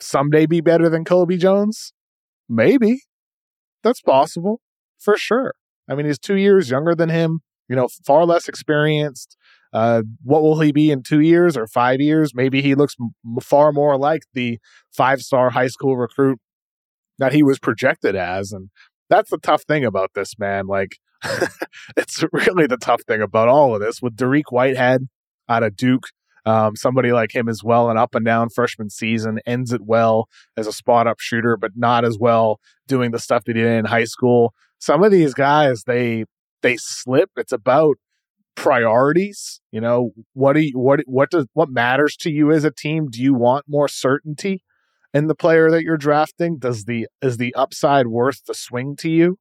[0.00, 1.92] someday be better than Colby Jones?
[2.48, 3.00] Maybe.
[3.82, 4.60] That's possible
[4.98, 5.54] for sure.
[5.88, 9.36] I mean, he's two years younger than him, you know, far less experienced.
[9.72, 12.32] Uh, what will he be in two years or five years?
[12.34, 13.10] Maybe he looks m-
[13.42, 14.58] far more like the
[14.96, 16.38] five star high school recruit
[17.18, 18.52] that he was projected as.
[18.52, 18.70] And
[19.10, 20.66] that's the tough thing about this, man.
[20.66, 20.98] Like,
[21.96, 25.08] it's really the tough thing about all of this with Dariq Whitehead
[25.48, 26.08] out of Duke.
[26.46, 30.28] Um, somebody like him as well, an up and down freshman season, ends it well
[30.56, 33.78] as a spot up shooter, but not as well doing the stuff that he did
[33.78, 34.52] in high school.
[34.78, 36.26] Some of these guys, they
[36.60, 37.30] they slip.
[37.36, 37.96] It's about
[38.56, 39.60] priorities.
[39.72, 43.08] You know, what do you, what what does what matters to you as a team?
[43.08, 44.62] Do you want more certainty
[45.14, 46.58] in the player that you're drafting?
[46.58, 49.38] Does the is the upside worth the swing to you?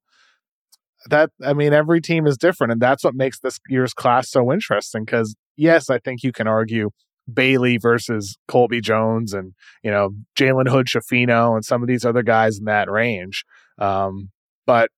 [1.09, 4.51] That I mean, every team is different, and that's what makes this year's class so
[4.51, 5.03] interesting.
[5.05, 6.89] Because yes, I think you can argue
[7.31, 12.23] Bailey versus Colby Jones, and you know Jalen Hood, Schifino, and some of these other
[12.23, 13.43] guys in that range.
[13.79, 14.29] Um,
[14.65, 14.89] but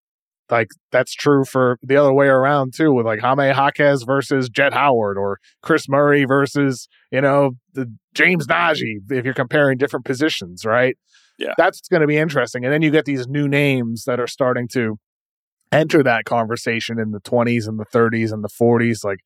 [0.49, 4.73] like that's true for the other way around too, with like Jaime Jaquez versus Jett
[4.73, 8.97] Howard, or Kris Murray versus you know the James Nnaji.
[9.09, 10.95] If you're comparing different positions, right?
[11.37, 12.63] Yeah, that's going to be interesting.
[12.63, 14.97] And then you get these new names that are starting to
[15.71, 19.19] enter that conversation in the 20s and the 30s and the 40s, like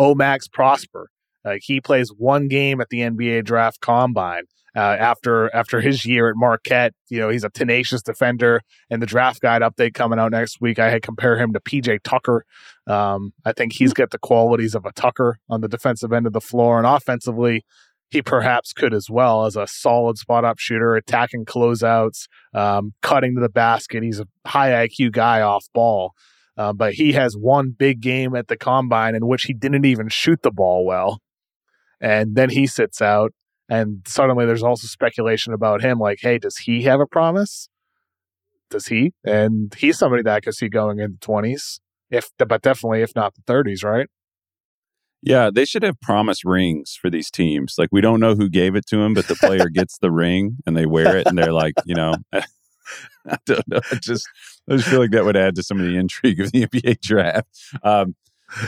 [0.00, 1.08] Omax Prosper.
[1.44, 4.44] Like he plays one game at the NBA draft combine.
[4.76, 8.60] Uh, after after his year at Marquette, you know he's a tenacious defender.
[8.90, 12.00] And the draft guide update coming out next week, I had compare him to PJ
[12.02, 12.44] Tucker.
[12.86, 16.34] Um, I think he's got the qualities of a Tucker on the defensive end of
[16.34, 17.64] the floor, and offensively,
[18.10, 23.34] he perhaps could as well as a solid spot up shooter, attacking closeouts, um, cutting
[23.34, 24.02] to the basket.
[24.02, 26.12] He's a high IQ guy off ball.
[26.56, 30.08] Uh, but he has one big game at the combine in which he didn't even
[30.08, 31.20] shoot the ball well.
[32.00, 33.32] And then he sits out.
[33.68, 37.68] And suddenly there's also speculation about him like, hey, does he have a promise?
[38.70, 39.12] Does he?
[39.24, 43.14] And he's somebody that I could see going in the 20s, if but definitely if
[43.14, 44.08] not the 30s, right?
[45.26, 47.74] Yeah, they should have promise rings for these teams.
[47.76, 50.58] Like we don't know who gave it to him, but the player gets the ring
[50.66, 52.14] and they wear it and they're like, you know,
[53.28, 53.80] I don't know.
[53.90, 54.28] I just
[54.70, 57.00] I just feel like that would add to some of the intrigue of the NBA
[57.00, 57.48] draft.
[57.82, 58.14] Um,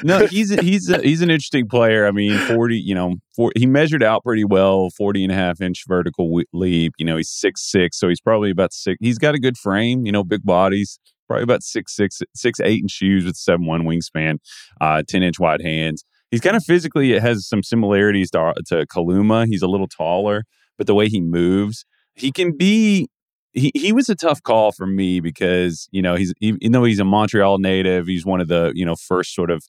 [0.03, 2.07] no, he's he's a, he's an interesting player.
[2.07, 5.61] I mean, 40, you know, for, he measured out pretty well, 40 and a half
[5.61, 6.95] inch vertical leap.
[6.99, 8.99] You know, he's six six, so he's probably about six.
[9.01, 10.99] He's got a good frame, you know, big bodies.
[11.29, 14.39] probably about six six six eight in shoes with seven one wingspan,
[14.81, 16.05] uh, ten inch wide hands.
[16.31, 19.47] He's kind of physically it has some similarities to, uh, to Kaluma.
[19.47, 20.45] He's a little taller,
[20.77, 23.09] but the way he moves, he can be.
[23.55, 27.01] He, he was a tough call for me because you know he's even though he's
[27.01, 29.65] a Montreal native, he's one of the you know first sort of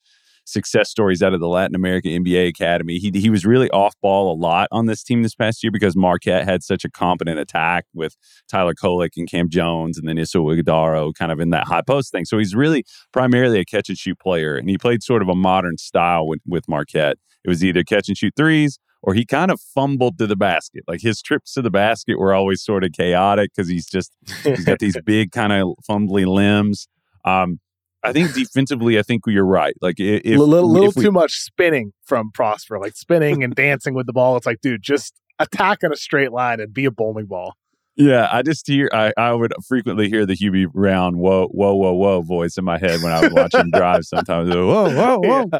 [0.51, 2.97] success stories out of the Latin America NBA Academy.
[2.97, 5.95] He he was really off ball a lot on this team this past year because
[5.95, 8.15] Marquette had such a competent attack with
[8.49, 12.11] Tyler Kolek and Kam Jones and then Issa Ighodaro kind of in that high post
[12.11, 12.25] thing.
[12.25, 15.35] So he's really primarily a catch and shoot player, and he played sort of a
[15.35, 17.17] modern style with, with Marquette.
[17.43, 20.83] It was either catch and shoot threes or he kind of fumbled to the basket.
[20.87, 24.11] Like his trips to the basket were always sort of chaotic because he's just
[24.43, 26.87] he's got these big kind of fumbly limbs.
[27.25, 27.59] Um,
[28.03, 29.73] I think defensively, I think you're right.
[29.81, 33.93] Like if a little, little we, too much spinning from Prosper, like spinning and dancing
[33.93, 34.37] with the ball.
[34.37, 37.55] It's like, dude, just attack in a straight line and be a bowling ball.
[37.95, 41.91] Yeah, I just hear I, I would frequently hear the Hubie Brown whoa whoa whoa
[41.91, 44.05] whoa voice in my head when I would watch him drive.
[44.05, 45.59] Sometimes whoa whoa whoa, yeah.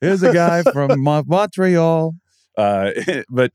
[0.00, 2.14] here's a guy from Montreal.
[2.56, 2.90] Uh,
[3.28, 3.52] but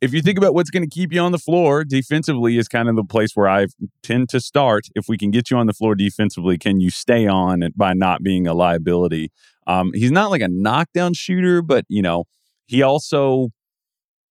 [0.00, 2.88] if you think about what's going to keep you on the floor defensively is kind
[2.88, 3.66] of the place where I
[4.02, 4.86] tend to start.
[4.94, 8.22] If we can get you on the floor defensively, can you stay on by not
[8.22, 9.30] being a liability?
[9.66, 12.24] Um, he's not like a knockdown shooter, but you know,
[12.66, 13.48] he also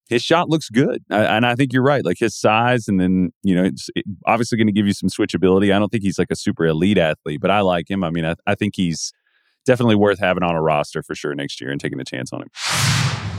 [0.08, 2.04] his shot looks good, and I think you're right.
[2.04, 3.88] Like his size, and then you know, it's
[4.26, 5.74] obviously going to give you some switchability.
[5.74, 8.04] I don't think he's like a super elite athlete, but I like him.
[8.04, 9.12] I mean, I, I think he's
[9.64, 12.42] definitely worth having on a roster for sure next year and taking a chance on
[12.42, 13.33] him.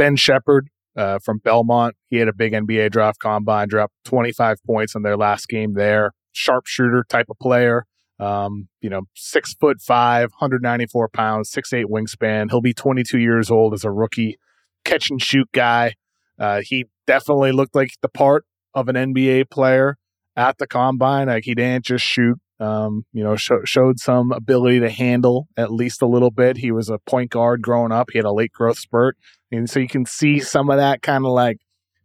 [0.00, 1.94] Ben Sheppard uh, from Belmont.
[2.08, 6.12] He had a big NBA draft combine, dropped 25 points in their last game there.
[6.32, 7.84] Sharpshooter type of player.
[8.18, 12.48] Um, you know, six foot five, 194 pounds, six eight wingspan.
[12.48, 14.38] He'll be 22 years old as a rookie,
[14.86, 15.96] catch and shoot guy.
[16.38, 19.98] Uh, he definitely looked like the part of an NBA player
[20.34, 21.26] at the combine.
[21.26, 22.38] Like he didn't just shoot.
[22.58, 26.58] Um, you know, sh- showed some ability to handle at least a little bit.
[26.58, 28.08] He was a point guard growing up.
[28.12, 29.16] He had a late growth spurt.
[29.52, 31.58] And so you can see some of that kind of like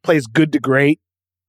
[0.03, 0.99] plays good to great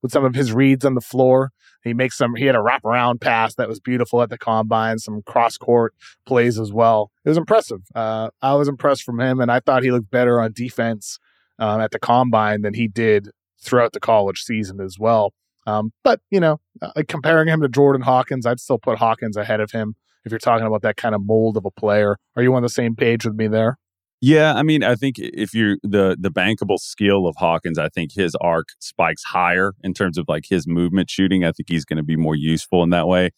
[0.01, 1.51] with some of his reads on the floor.
[1.83, 5.21] He makes some, he had a wraparound pass that was beautiful at the combine, some
[5.21, 5.93] cross court
[6.25, 7.11] plays as well.
[7.23, 7.81] It was impressive.
[7.95, 11.17] Uh, I was impressed from him, and I thought he looked better on defense
[11.59, 13.29] um, at the combine than he did
[13.61, 15.33] throughout the college season as well.
[15.65, 19.59] Um, but, you know, uh, comparing him to Jordan Hawkins, I'd still put Hawkins ahead
[19.59, 19.95] of him
[20.25, 22.17] if you're talking about that kind of mold of a player.
[22.35, 23.77] Are you on the same page with me there?
[24.21, 28.11] Yeah, I mean, I think if you the the bankable skill of Hawkins, I think
[28.13, 31.43] his arc spikes higher in terms of like his movement shooting.
[31.45, 33.29] I think he's going to be more useful in that way.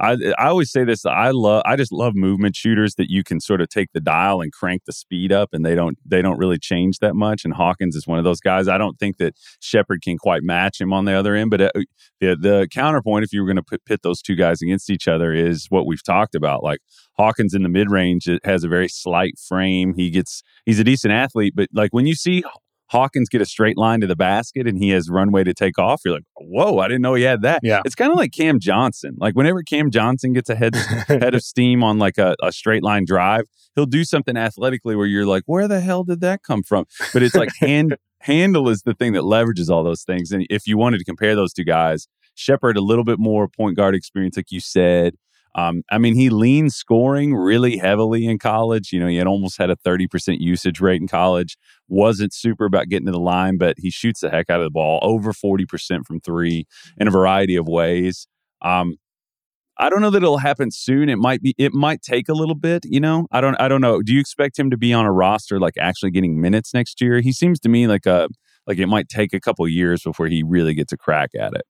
[0.00, 1.04] I I always say this.
[1.04, 1.62] I love.
[1.64, 4.82] I just love movement shooters that you can sort of take the dial and crank
[4.86, 7.44] the speed up, and they don't they don't really change that much.
[7.44, 8.68] And Hawkins is one of those guys.
[8.68, 11.50] I don't think that Sheppard can quite match him on the other end.
[11.50, 11.70] But uh,
[12.20, 15.32] the the counterpoint, if you were going to pit those two guys against each other,
[15.32, 16.62] is what we've talked about.
[16.62, 16.80] Like
[17.16, 19.94] Hawkins in the mid range has a very slight frame.
[19.94, 22.44] He gets he's a decent athlete, but like when you see
[22.90, 26.02] Hawkins get a straight line to the basket and he has runway to take off,
[26.04, 27.60] you're like, whoa, I didn't know he had that.
[27.62, 27.82] Yeah.
[27.84, 29.16] It's kind of like Cam Johnson.
[29.18, 30.74] Like whenever Cam Johnson gets a head,
[31.08, 35.06] head of steam on like a, a straight line drive, he'll do something athletically where
[35.06, 36.86] you're like, where the hell did that come from?
[37.12, 40.32] But it's like hand handle is the thing that leverages all those things.
[40.32, 43.76] And if you wanted to compare those two guys, Sheppard a little bit more point
[43.76, 45.14] guard experience, like you said.
[45.54, 48.92] Um, I mean, he leaned scoring really heavily in college.
[48.92, 51.56] You know, he had almost had a 30% usage rate in college.
[51.88, 54.70] Wasn't super about getting to the line, but he shoots the heck out of the
[54.70, 58.28] ball, over 40% from three in a variety of ways.
[58.62, 58.96] Um,
[59.78, 61.08] I don't know that it'll happen soon.
[61.08, 61.54] It might be.
[61.56, 62.84] It might take a little bit.
[62.84, 63.54] You know, I don't.
[63.60, 64.02] I don't know.
[64.02, 67.20] Do you expect him to be on a roster like actually getting minutes next year?
[67.20, 68.28] He seems to me like a
[68.66, 71.62] like it might take a couple years before he really gets a crack at it.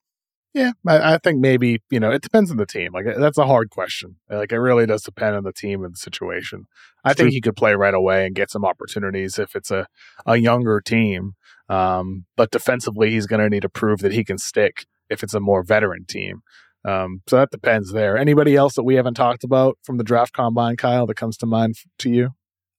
[0.55, 2.93] Yeah, I, I, think maybe you know it depends on the team.
[2.93, 4.17] Like that's a hard question.
[4.31, 6.67] Like it really does depend on the team and the situation.
[7.05, 9.87] I think he could play right away and get some opportunities if it's a
[10.27, 11.35] a younger team.
[11.69, 15.35] Um, but defensively, he's going to need to prove that he can stick if it's
[15.35, 16.43] a more veteran team.
[16.85, 18.17] Um, so that depends there.
[18.17, 21.47] Anybody else that we haven't talked about from the draft combine, Kyle, that comes to
[21.47, 22.31] mind to you?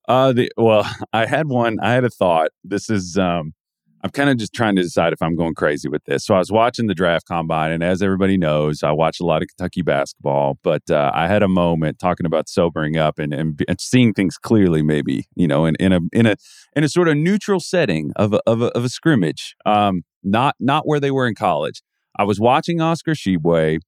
[0.07, 1.77] Uh, the well, I had one.
[1.81, 2.49] I had a thought.
[2.63, 3.53] This is um,
[4.01, 6.25] I'm kind of just trying to decide if I'm going crazy with this.
[6.25, 9.41] So I was watching the draft combine, and as everybody knows, I watch a lot
[9.41, 10.57] of Kentucky basketball.
[10.63, 14.37] But uh, I had a moment talking about sobering up and, and, and seeing things
[14.37, 16.35] clearly, maybe you know, in, in a in a
[16.75, 20.55] in a sort of neutral setting of a, of a, of a scrimmage, um, not
[20.59, 21.81] not where they were in college.
[22.17, 23.79] I was watching Oscar Tshiebwe,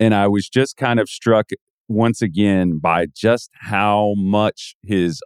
[0.00, 1.50] and I was just kind of struck
[1.88, 5.20] once again by just how much his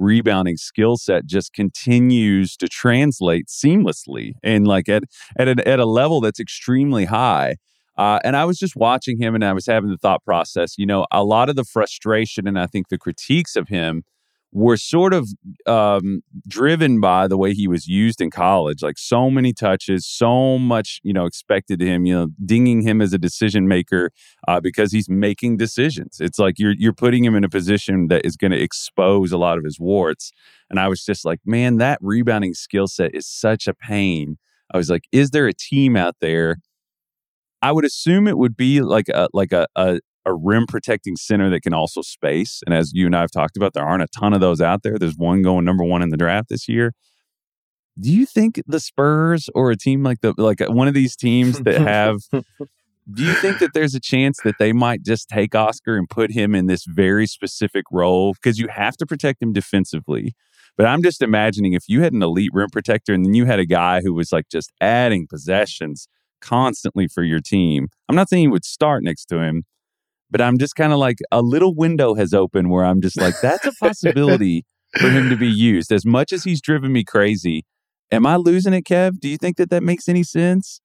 [0.00, 5.04] rebounding skill set just continues to translate seamlessly and like at
[5.38, 7.56] at a, at a level that's extremely high.
[7.96, 10.78] Uh, and I was just watching him and I was having the thought process.
[10.78, 14.04] You know, a lot of the frustration and I think the critiques of him
[14.52, 15.28] were sort of
[15.66, 18.82] um, driven by the way he was used in college.
[18.82, 22.04] Like so many touches, so much, you know, expected of him.
[22.04, 24.10] You know, dinging him as a decision maker
[24.48, 26.18] uh, because he's making decisions.
[26.20, 29.38] It's like you're you're putting him in a position that is going to expose a
[29.38, 30.32] lot of his warts.
[30.68, 34.38] And I was just like, man, that rebounding skill set is such a pain.
[34.72, 36.56] I was like, is there a team out there?
[37.62, 41.50] I would assume it would be like a like a, a a rim protecting center
[41.50, 42.60] that can also space.
[42.66, 44.82] And as you and I have talked about, there aren't a ton of those out
[44.82, 44.98] there.
[44.98, 46.92] There's one going number one in the draft this year.
[47.98, 51.60] Do you think the Spurs or a team like the like one of these teams
[51.60, 55.96] that have do you think that there's a chance that they might just take Oscar
[55.96, 60.34] and put him in this very specific role because you have to protect him defensively.
[60.76, 63.58] But I'm just imagining if you had an elite rim protector and then you had
[63.58, 66.08] a guy who was like just adding possessions
[66.40, 67.88] constantly for your team.
[68.08, 69.64] I'm not saying you would start next to him,
[70.30, 73.34] but I'm just kind of like a little window has opened where I'm just like,
[73.40, 74.64] that's a possibility
[74.98, 75.92] for him to be used.
[75.92, 77.64] As much as he's driven me crazy,
[78.10, 79.18] am I losing it, Kev?
[79.18, 80.80] Do you think that that makes any sense?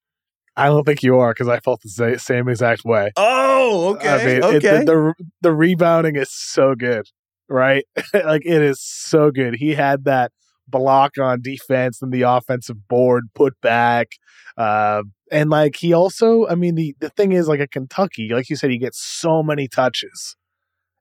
[0.56, 3.12] I don't think you are because I felt the same exact way.
[3.16, 4.08] Oh, okay.
[4.08, 4.56] I mean, okay.
[4.56, 7.06] It, the, the, the rebounding is so good,
[7.48, 7.84] right?
[8.14, 9.56] like it is so good.
[9.56, 10.32] He had that
[10.68, 14.08] block on defense and the offensive board put back.
[14.56, 18.48] Uh, and like he also, I mean, the, the thing is, like at Kentucky, like
[18.48, 20.36] you said, he gets so many touches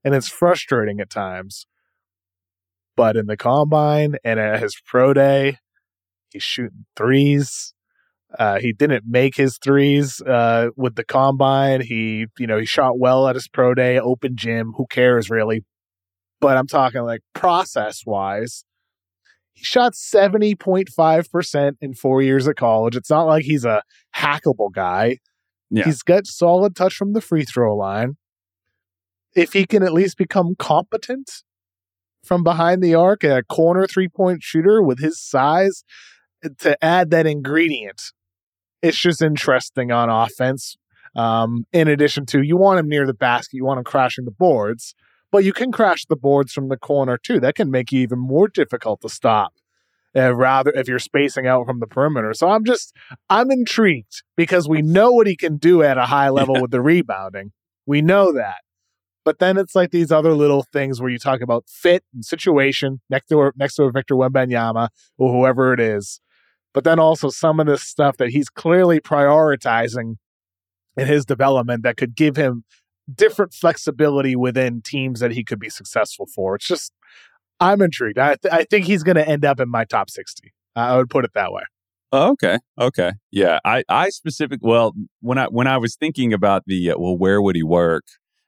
[0.04, 1.66] and it's frustrating at times.
[2.96, 5.58] But in the combine and at his pro day,
[6.32, 7.74] he's shooting threes.
[8.38, 11.82] Uh, he didn't make his threes uh, with the combine.
[11.82, 14.74] He, you know, he shot well at his pro day, open gym.
[14.78, 15.64] Who cares really?
[16.42, 18.66] But I'm talking like process wise.
[19.56, 22.96] He shot 70.5% in four years at college.
[22.96, 23.84] It's not like he's a
[24.16, 25.20] hackable guy.
[25.70, 25.86] Yeah.
[25.86, 28.18] He's got solid touch from the free throw line.
[29.34, 31.44] If he can at least become competent
[32.24, 35.84] from behind the arc, a corner three point shooter with his size,
[36.60, 38.02] to add that ingredient,
[38.82, 40.78] it's just interesting on offense.
[41.16, 44.32] Um, in addition to, you want him near the basket, you want him crashing the
[44.32, 44.96] boards
[45.36, 47.42] but you can crash the boards from the corner too.
[47.42, 49.52] That can make you even more difficult to stop.
[50.16, 52.34] Uh, rather, if you're spacing out from the perimeter.
[52.34, 52.96] So I'm just,
[53.30, 56.62] I'm intrigued because we know what he can do at a high level yeah.
[56.62, 57.52] with the rebounding.
[57.86, 58.60] We know that.
[59.26, 63.02] But then it's like these other little things where you talk about fit and situation
[63.10, 66.22] next to next to Victor Wembanyama or whoever it is.
[66.74, 70.16] But then also some of this stuff that he's clearly prioritizing
[70.96, 72.64] in his development that could give him
[73.14, 76.56] different flexibility within teams that he could be successful for.
[76.56, 76.92] It's just,
[77.60, 78.18] I'm intrigued.
[78.18, 80.54] I, th- I think he's going to end up in my top 60.
[80.76, 81.64] I would put it that way.
[82.12, 82.60] Oh, okay.
[82.80, 83.14] Okay.
[83.32, 83.60] Yeah.
[83.66, 87.42] I, I specific, well, when I, when I was thinking about the, uh, well, where
[87.42, 88.06] would he work?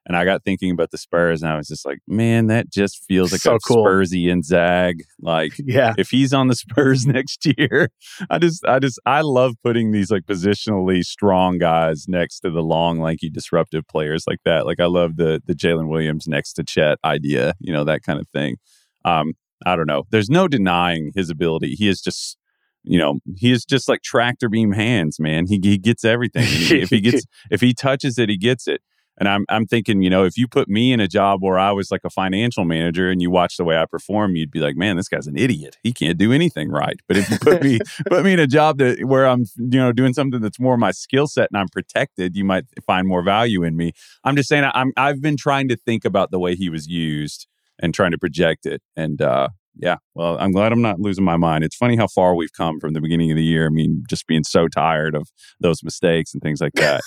[0.08, 3.04] And I got thinking about the Spurs, and I was just like, man, that just
[3.04, 3.86] feels like so a cool.
[3.86, 5.04] Spursy and Zag.
[5.20, 7.90] Like, yeah, if he's on the Spurs next year,
[8.30, 12.64] I just, I just, I love putting these like positionally strong guys next to the
[12.64, 14.66] long, lanky, disruptive players like that.
[14.66, 18.20] Like, I love the the Jalen Williams next to Chet idea, you know, that kind
[18.20, 18.56] of thing.
[19.04, 19.34] Um,
[19.66, 20.04] I don't know.
[20.10, 21.76] There's no denying his ability.
[21.76, 22.38] He is just
[22.84, 25.46] you know, he is just like tractor beam hands, man.
[25.48, 26.46] He he gets everything.
[26.46, 28.82] He, if he gets if he touches it, he gets it.
[29.18, 31.72] And I'm I'm thinking, you know, if you put me in a job where I
[31.72, 34.76] was like a financial manager and you watch the way I perform, you'd be like,
[34.76, 35.78] man, this guy's an idiot.
[35.84, 37.00] He can't do anything right.
[37.08, 39.92] But if you put me put me in a job that where I'm, you know,
[39.92, 43.64] doing something that's more my skill set and I'm protected, you might find more value
[43.64, 43.94] in me.
[44.24, 47.48] I'm just saying, I'm I've been trying to think about the way he was used
[47.80, 48.82] and trying to project it.
[48.96, 49.50] And uh,
[49.80, 51.64] yeah, well, I'm glad I'm not losing my mind.
[51.64, 53.68] It's funny how far we've come from the beginning of the year.
[53.68, 57.02] I mean, just being so tired of those mistakes and things like that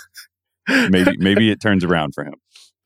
[0.90, 2.34] maybe maybe it turns around for him.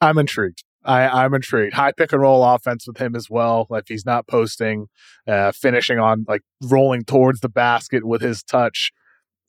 [0.00, 0.64] I'm intrigued.
[0.84, 1.74] I, I'm intrigued.
[1.74, 3.66] High pick and roll offense with him as well.
[3.70, 4.86] If he's not posting,
[5.26, 8.92] uh, finishing on like rolling towards the basket with his touch.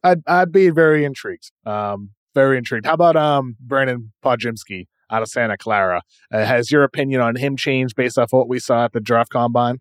[0.03, 1.51] I'd I'd be very intrigued.
[1.65, 2.85] Um, very intrigued.
[2.85, 6.03] How about um Brandin Podziemski out of Santa Clara?
[6.31, 9.31] Uh, has your opinion on him changed based off what we saw at the draft
[9.31, 9.79] combine?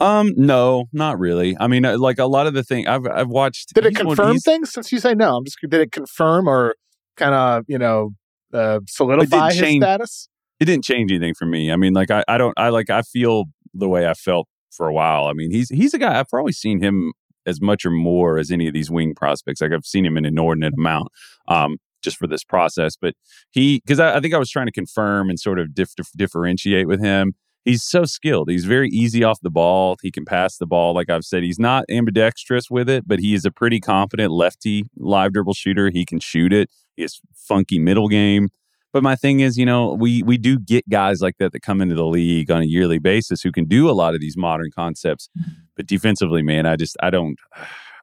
[0.00, 1.56] Um, no, not really.
[1.58, 3.74] I mean, uh, like a lot of the thing I've I've watched.
[3.74, 4.72] Did it confirm things?
[4.72, 6.74] Since you say no, I'm just did it confirm or
[7.16, 8.10] kind of you know
[8.52, 10.28] uh, solidify his change, status?
[10.60, 11.72] It didn't change anything for me.
[11.72, 13.44] I mean, like I, I don't I like I feel
[13.74, 15.26] the way I felt for a while.
[15.26, 17.12] I mean, he's he's a guy I've probably seen him
[17.44, 19.60] as much or more as any of these wing prospects.
[19.60, 21.08] Like I've seen him an inordinate amount.
[21.48, 23.14] Um, just for this process, but
[23.52, 26.88] he because I, I, think I was trying to confirm and sort of dif- differentiate
[26.88, 27.34] with him
[27.64, 28.50] he's so skilled.
[28.50, 29.96] He's very easy off the ball.
[30.02, 30.94] He can pass the ball.
[30.94, 34.84] Like I've said, he's not ambidextrous with it, but he is a pretty competent lefty
[34.96, 35.90] live dribble shooter.
[35.90, 36.70] He can shoot it.
[36.96, 38.48] He has funky middle game.
[38.92, 41.80] But my thing is, you know, we we do get guys like that that come
[41.80, 44.70] into the league on a yearly basis who can do a lot of these modern
[44.74, 45.30] concepts.
[45.38, 45.50] Mm-hmm.
[45.76, 47.38] But defensively, man, I just I don't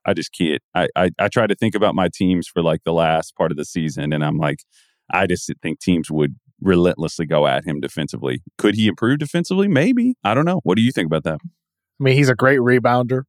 [0.06, 0.62] I just can't.
[0.74, 3.58] I, I I try to think about my teams for like the last part of
[3.58, 4.64] the season, and I'm like,
[5.12, 8.42] I just think teams would relentlessly go at him defensively.
[8.58, 9.68] Could he improve defensively?
[9.68, 10.16] Maybe.
[10.24, 10.62] I don't know.
[10.64, 11.40] What do you think about that?
[11.44, 13.24] I mean, he's a great rebounder.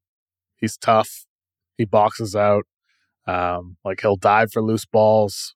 [0.56, 1.26] He's tough.
[1.76, 2.64] He boxes out.
[3.26, 5.54] Um, like he'll dive for loose balls.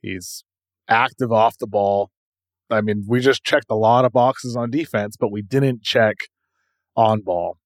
[0.00, 0.44] He's
[0.88, 2.10] active off the ball.
[2.70, 6.16] I mean, we just checked a lot of boxes on defense, but we didn't check
[6.96, 7.58] on ball.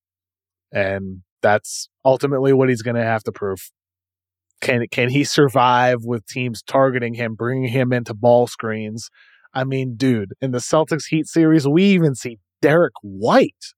[0.72, 3.70] And that's ultimately what he's going to have to prove.
[4.60, 9.10] Can can he survive with teams targeting him, bringing him into ball screens?
[9.56, 13.72] I mean, dude, in the Celtics Heat series, we even see Derrick White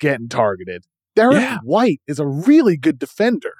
[0.00, 0.84] getting targeted.
[1.14, 1.58] Derrick Yeah.
[1.62, 3.52] White is a really good defender,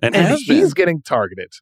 [0.00, 1.52] And, and he's getting targeted.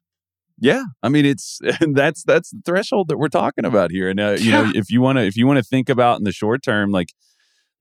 [0.59, 4.07] Yeah, I mean it's and that's that's the threshold that we're talking about here.
[4.07, 6.23] And uh, you know, if you want to if you want to think about in
[6.23, 7.09] the short term, like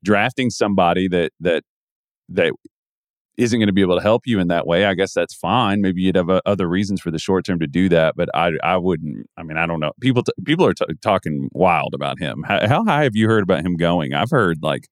[0.03, 1.65] drafting somebody that that
[2.31, 2.53] that
[3.37, 5.81] isn't going to be able to help you in that way, I guess that's fine.
[5.81, 8.53] Maybe you'd have uh, other reasons for the short term to do that, but I
[8.63, 9.27] I wouldn't.
[9.37, 9.93] I mean, I don't know.
[10.01, 12.45] People t- people are t- talking wild about him.
[12.47, 14.15] How, how high have you heard about him going?
[14.15, 14.89] I've heard like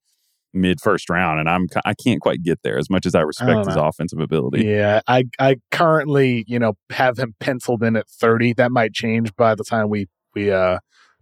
[0.53, 3.51] mid first round, and I'm I can't quite get there as much as I respect
[3.51, 4.65] don't his offensive ability.
[4.65, 8.53] Yeah, I I currently you know have him penciled in at thirty.
[8.53, 10.79] That might change by the time we we uh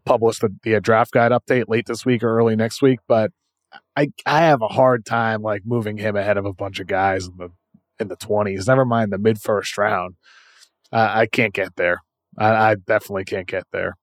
[0.07, 3.01] publish the, the uh, draft guide update late this week or early next week.
[3.07, 3.31] But
[3.97, 7.27] I I have a hard time like moving him ahead of a bunch of guys
[7.27, 7.51] in the
[7.99, 8.67] in the twenties.
[8.67, 10.17] Never mind the mid first round.
[10.93, 12.01] Uh, I can't get there.
[12.39, 13.97] I, I definitely can't get there.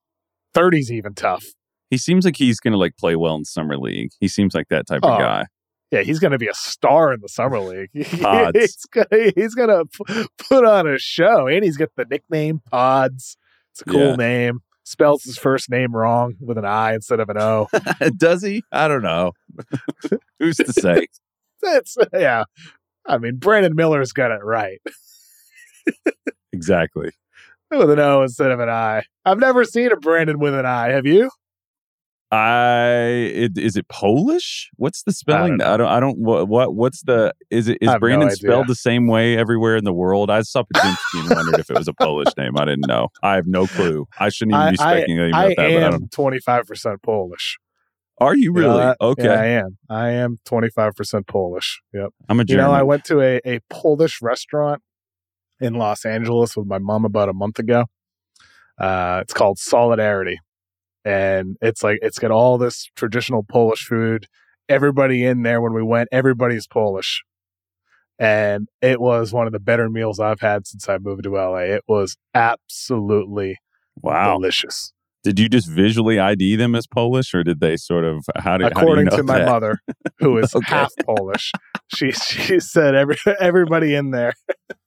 [0.53, 1.45] Thirty's even tough.
[1.89, 4.11] He seems like he's going to like play well in summer league.
[4.19, 5.45] He seems like that type Oh, of guy.
[5.91, 7.89] Yeah, he's going to be a star in the summer league.
[8.21, 8.57] Pods.
[8.59, 13.37] he's gonna he's gonna p- put on a show, and he's got the nickname Pods.
[13.71, 14.15] It's a cool Yeah.
[14.15, 14.59] name.
[14.87, 17.67] Spells his first name wrong with an I instead of an O.
[18.17, 18.63] Does he?
[18.71, 19.33] I don't know.
[20.39, 21.07] Who's to say?
[21.61, 22.45] That's yeah.
[23.05, 24.79] I mean, Brandon Miller's got it right
[26.53, 27.11] exactly.
[27.69, 29.03] with an O instead of an I.
[29.25, 30.91] I've never seen a Brandon with an I.
[30.91, 31.31] Have you?
[32.29, 32.95] I
[33.33, 34.69] it, is it Polish?
[34.75, 35.61] What's the spelling?
[35.61, 35.87] I don't.
[35.87, 36.17] I don't.
[36.17, 36.49] What?
[36.49, 37.33] what what's the?
[37.49, 37.77] Is it?
[37.79, 40.29] Is have no Brandon spelled the same way everywhere in the world?
[40.29, 40.41] I
[41.15, 42.57] and wondered if it was a Polish name.
[42.57, 43.07] I didn't know.
[43.23, 44.07] I have no clue.
[44.19, 45.55] I shouldn't even I- be speculating about I that.
[45.55, 47.57] But I am twenty five percent Polish.
[48.19, 48.93] Are you really?
[48.99, 49.23] okay.
[49.23, 49.77] Yeah, I am.
[49.89, 51.81] I am twenty five percent Polish.
[51.93, 52.09] Yep.
[52.27, 54.81] I'm a You know, I went to a, a Polish restaurant
[55.61, 57.85] in Los Angeles with my mom about a month ago.
[58.77, 60.39] Uh, it's called Solidarity.
[61.07, 64.27] And it's like, it's got all this traditional Polish food.
[64.67, 67.23] Everybody in there, when we went, everybody's Polish.
[68.19, 71.59] And it was one of the better meals I've had since I moved to LA.
[71.59, 73.57] It was absolutely
[74.01, 74.33] wow.
[74.33, 74.91] delicious.
[75.23, 78.25] Did you just visually ID them as Polish, or did they sort of?
[78.35, 78.67] How did?
[78.67, 79.79] According how do you to know my mother,
[80.19, 80.65] who is Okay.
[80.67, 81.53] half Polish,
[81.87, 84.33] she she said every everybody in there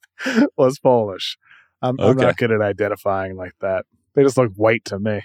[0.57, 1.39] was Polish.
[1.83, 3.87] I'm, I'm not good at identifying like that.
[4.15, 5.23] They just look white to me.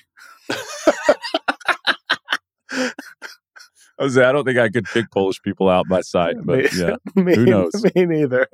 [3.97, 4.17] I was.
[4.17, 6.95] I don't think I could pick Polish people out by sight, but Me- yeah.
[7.15, 7.71] me, Who knows?
[7.95, 8.47] Me neither.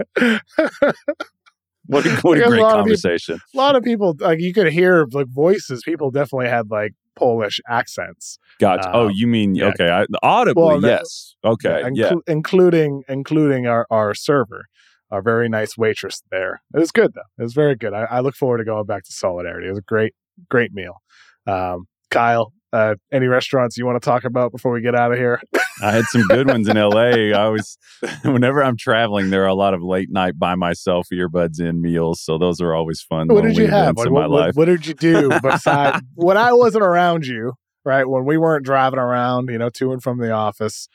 [1.87, 3.39] What a, what a a great lot of people- conversation.
[3.53, 5.81] a lot of people like you could hear like voices.
[5.83, 8.37] People definitely had like Polish accents.
[8.59, 8.91] Gotcha.
[8.93, 9.69] oh, Um, you mean yeah.
[9.69, 9.89] okay?
[9.89, 11.35] I, audibly, Well, yes.
[11.43, 12.11] Okay, inclu- yeah.
[12.27, 14.65] including including our our server,
[15.09, 16.61] our very nice waitress there.
[16.75, 17.21] It was good though.
[17.39, 17.93] It was very good.
[17.93, 19.67] I, I look forward to going back to Solidarity.
[19.67, 20.13] It was a great
[20.49, 21.01] great meal.
[21.47, 25.17] Um, Kyle, uh, any restaurants you want to talk about before we get out of
[25.17, 25.41] here?
[25.81, 27.31] I had some good ones in LA.
[27.35, 27.77] I was,
[28.23, 32.21] whenever I'm traveling, there are a lot of late night by myself earbuds in meals,
[32.21, 33.27] so those are always fun.
[33.29, 33.97] what did you have?
[33.97, 34.55] Like, in what, my what- life?
[34.55, 37.53] what did you do besides when I wasn't around you?
[37.83, 40.87] Right when we weren't driving around, you know, to and from the office.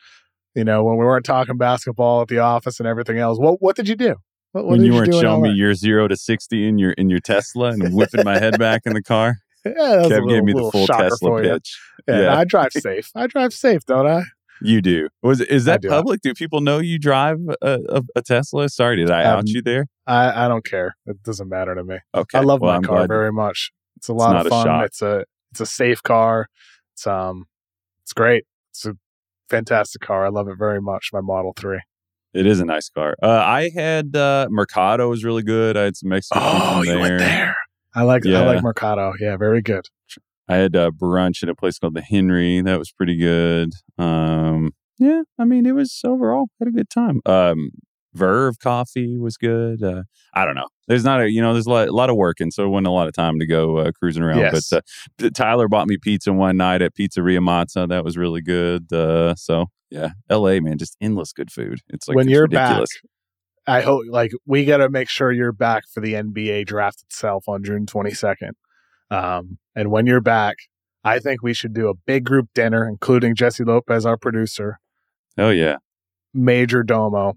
[0.54, 3.38] You know, when we weren't talking basketball at the office and everything else.
[3.40, 4.14] What what did you do?
[4.52, 7.10] What, what when did you weren't showing me your zero to sixty in your in
[7.10, 9.38] your Tesla and whipping my head back in the car,
[9.76, 11.48] yeah, a Kev little- gave me the full Tesla you.
[11.50, 11.80] pitch.
[12.08, 12.38] Yeah, Yeah.
[12.38, 13.10] I drive safe.
[13.14, 14.22] I drive safe, don't I?
[14.62, 15.08] You do.
[15.22, 15.88] Was is that do.
[15.88, 16.22] public?
[16.22, 18.68] Do people know you drive a, a, a Tesla?
[18.70, 19.86] Sorry, did I Um, out you there?
[20.06, 20.96] I, I don't care.
[21.06, 21.98] It doesn't matter to me.
[22.14, 23.70] Okay, I love well, my I'm car glad- very much.
[23.96, 24.64] It's a lot not of fun.
[24.66, 24.86] shock.
[24.86, 26.48] It's a it's a safe car.
[26.94, 27.44] It's um
[28.02, 28.44] it's great.
[28.70, 28.94] It's a
[29.50, 30.24] fantastic car.
[30.24, 31.10] I love it very much.
[31.12, 31.80] My Model Three.
[32.34, 33.14] It is a nice car.
[33.22, 35.76] Uh, I had uh, Mercado was really good.
[35.76, 37.56] I had some Mexican Oh, food from there.
[37.96, 39.14] I like I like Mercado.
[39.18, 39.86] Yeah, very good.
[40.48, 42.60] I had uh, brunch at a place called the Henry.
[42.60, 43.72] That was pretty good.
[43.98, 47.20] Um, yeah, I mean, it was overall had a good time.
[47.26, 47.70] Um,
[48.14, 49.82] Verve coffee was good.
[49.82, 50.68] Uh, I don't know.
[50.88, 52.68] There's not a you know there's a lot, a lot of work, and so it
[52.68, 54.38] wasn't a lot of time to go uh, cruising around.
[54.38, 54.70] Yes.
[54.70, 54.84] But
[55.24, 57.88] uh, Tyler bought me pizza one night at Pizzeria Mozza.
[57.88, 58.92] That was really good.
[58.92, 60.60] Uh, so yeah, L.A.
[60.60, 61.80] man, just endless good food.
[61.88, 62.90] It's like when it's you're ridiculous.
[63.02, 63.10] back,
[63.66, 67.48] I hope like we got to make sure you're back for the NBA draft itself
[67.48, 68.52] on June 22nd.
[69.10, 70.56] Um, and when you're back,
[71.04, 74.78] I think we should do a big group dinner, including Jessie Lopez, our producer,
[75.38, 75.76] Oh yeah,
[76.32, 77.34] Major Domo,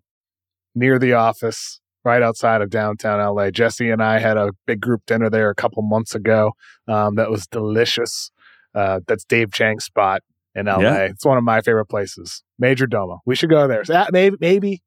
[0.73, 3.51] near the office, right outside of downtown LA.
[3.51, 6.53] Jessie and I had a big group dinner there a couple months ago.
[6.87, 8.31] Um, that was delicious.
[8.73, 10.21] Uh, that's Dave Chang's spot
[10.55, 10.79] in LA.
[10.79, 10.97] Yeah.
[11.05, 12.43] It's one of my favorite places.
[12.57, 13.19] Major Domo.
[13.25, 13.83] We should go there.
[13.83, 14.81] So, uh, maybe maybe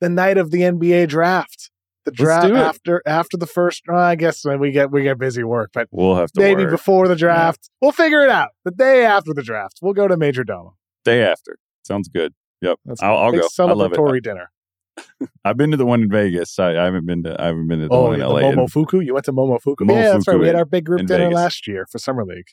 [0.00, 1.70] the night of the NBA draft.
[2.06, 3.82] The draft after after the first.
[3.86, 6.62] well, I guess when we get we get busy work, but we'll have to maybe
[6.64, 6.70] work.
[6.72, 8.48] before the draft, we'll figure it out.
[8.64, 10.76] The day after the draft, we'll go to Major Domo.
[11.04, 11.58] day after.
[11.84, 12.32] Sounds good.
[12.62, 13.46] Yep, That's I'll, I'll go.
[13.58, 14.22] I love it.
[14.24, 14.50] dinner.
[15.44, 16.58] I've been to the one in Vegas.
[16.58, 17.40] I, I haven't been to.
[17.40, 18.42] I haven't been to the Oh, one in L.A.
[18.42, 19.04] Momofuku.
[19.04, 19.88] You went to Momofuku.
[19.88, 20.38] yeah, that's right.
[20.38, 21.36] We had our big group dinner Vegas.
[21.36, 22.48] last year for summer league.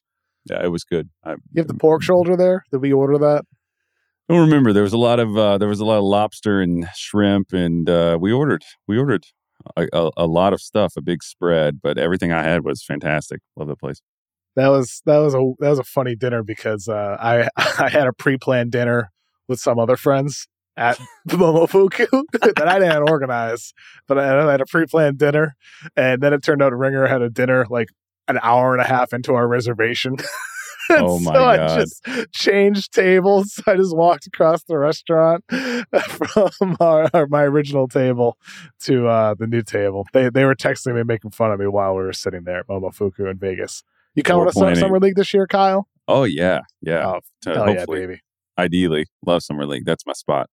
[0.50, 1.10] yeah, it was good.
[1.24, 2.64] I, You have the pork shoulder there.
[2.72, 3.46] Did we order that?
[4.30, 4.74] Don't remember.
[4.74, 7.90] There was a lot of uh, there was a lot of lobster and shrimp, and
[7.90, 9.26] uh, we ordered we ordered
[9.78, 11.80] a, a, a lot of stuff, a big spread.
[11.82, 13.42] But everything I had was fantastic.
[13.56, 14.02] Love the place.
[14.58, 17.48] That was that was a that was a funny dinner because uh, I
[17.80, 19.12] I had a pre planned dinner
[19.48, 21.00] with some other friends at
[21.30, 23.74] Momofuku that I didn't organize,
[24.08, 25.56] but I had a pre planned dinner,
[25.96, 27.88] and then it turned out Ringer had a dinner like
[28.28, 30.18] an hour and a half into our reservation.
[31.00, 33.62] Oh, my so I just changed tables.
[33.68, 35.44] I just walked across the restaurant
[36.58, 38.38] from our, our- my original table
[38.82, 40.06] to uh, the new table.
[40.14, 42.68] They they were texting me, making fun of me while we were sitting there at
[42.68, 43.84] Momofuku in Vegas.
[44.16, 44.76] You coming to Summer.
[44.76, 45.88] Summer League this year, Kyle?
[46.08, 47.06] Oh yeah, yeah.
[47.06, 48.22] Oh, To- hell yeah, hopefully, baby.
[48.58, 49.86] ideally, love summer league.
[49.86, 50.50] That's my spot.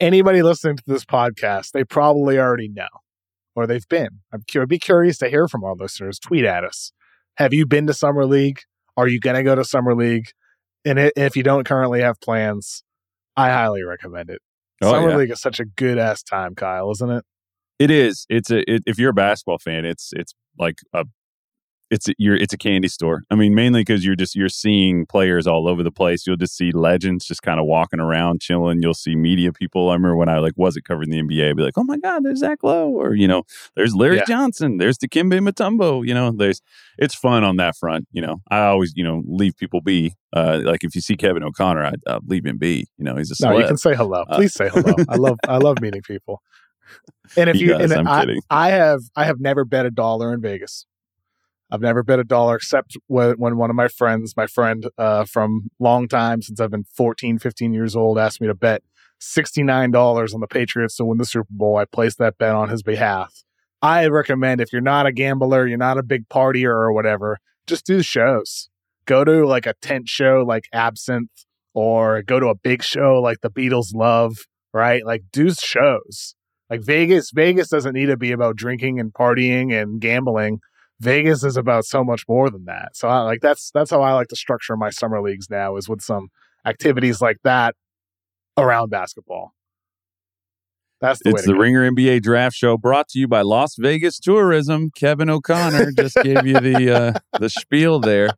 [0.00, 2.88] Anybody listening to this podcast, they probably already know,
[3.56, 4.20] or they've been.
[4.32, 6.18] I'm, I'd be curious to hear from our listeners.
[6.18, 6.92] Tweet at us.
[7.36, 8.60] Have you been to Summer League?
[8.98, 10.26] Are you going to go to Summer League?
[10.84, 12.82] And if you don't currently have plans,
[13.36, 14.42] I highly recommend it.
[14.82, 15.16] Oh, Summer yeah.
[15.16, 17.24] League is such a good ass time, Kyle, isn't it?
[17.78, 18.26] It is.
[18.28, 18.68] It's a.
[18.68, 21.04] It, if you're a basketball fan, it's it's like a.
[21.90, 22.36] It's a, you're.
[22.36, 23.22] It's a candy store.
[23.30, 26.26] I mean, mainly because you're just you're seeing players all over the place.
[26.26, 28.82] You'll just see legends just kind of walking around, chilling.
[28.82, 29.88] You'll see media people.
[29.88, 32.24] I remember when I like wasn't covering the NBA, I'd be like, oh my god,
[32.24, 34.24] there's Zach Lowe, or you know, there's Larry Yeah.
[34.26, 36.06] Johnson, there's Dikembe Mutombo.
[36.06, 36.60] You know, there's.
[36.98, 38.06] It's fun on that front.
[38.12, 40.14] You know, I always you know leave people be.
[40.32, 42.86] Uh, like if you see Kevin O'Connor, I leave him be.
[42.98, 43.60] You know, he's a No, celeb.
[43.62, 44.24] you can say hello.
[44.28, 44.94] Uh, Please say hello.
[45.08, 46.42] I love I love meeting people.
[47.36, 48.42] And if He you, does, and I'm I, kidding.
[48.50, 50.84] I have I have never bet a dollar in Vegas.
[51.70, 55.70] I've never bet a dollar except when, one of my friends, my friend uh, from
[55.78, 58.82] long time since I've been 14, 15 years old, asked me to bet
[59.20, 61.76] $69 on the Patriots to win the Super Bowl.
[61.76, 63.42] I placed that bet on his behalf.
[63.82, 67.86] I recommend if you're not a gambler, you're not a big partier or whatever, just
[67.86, 68.70] do shows.
[69.04, 71.30] Go to like a tent show like Absinthe
[71.74, 74.36] or go to a big show like the Beatles Love,
[74.72, 75.04] right?
[75.04, 76.34] Like do shows.
[76.68, 80.60] Like Vegas, Vegas doesn't need to be about drinking and partying and gambling.
[81.00, 82.96] Vegas is about so much more than that.
[82.96, 85.88] So I like that's that's how I like to structure my summer leagues now is
[85.88, 86.28] with some
[86.66, 87.74] activities like that
[88.56, 89.52] around basketball.
[91.00, 91.60] That's the It's the go.
[91.60, 94.90] Ringer NBA Draft Show brought to you by Las Vegas Tourism.
[94.90, 98.30] Kevin O'Connor just gave you the uh, the spiel there.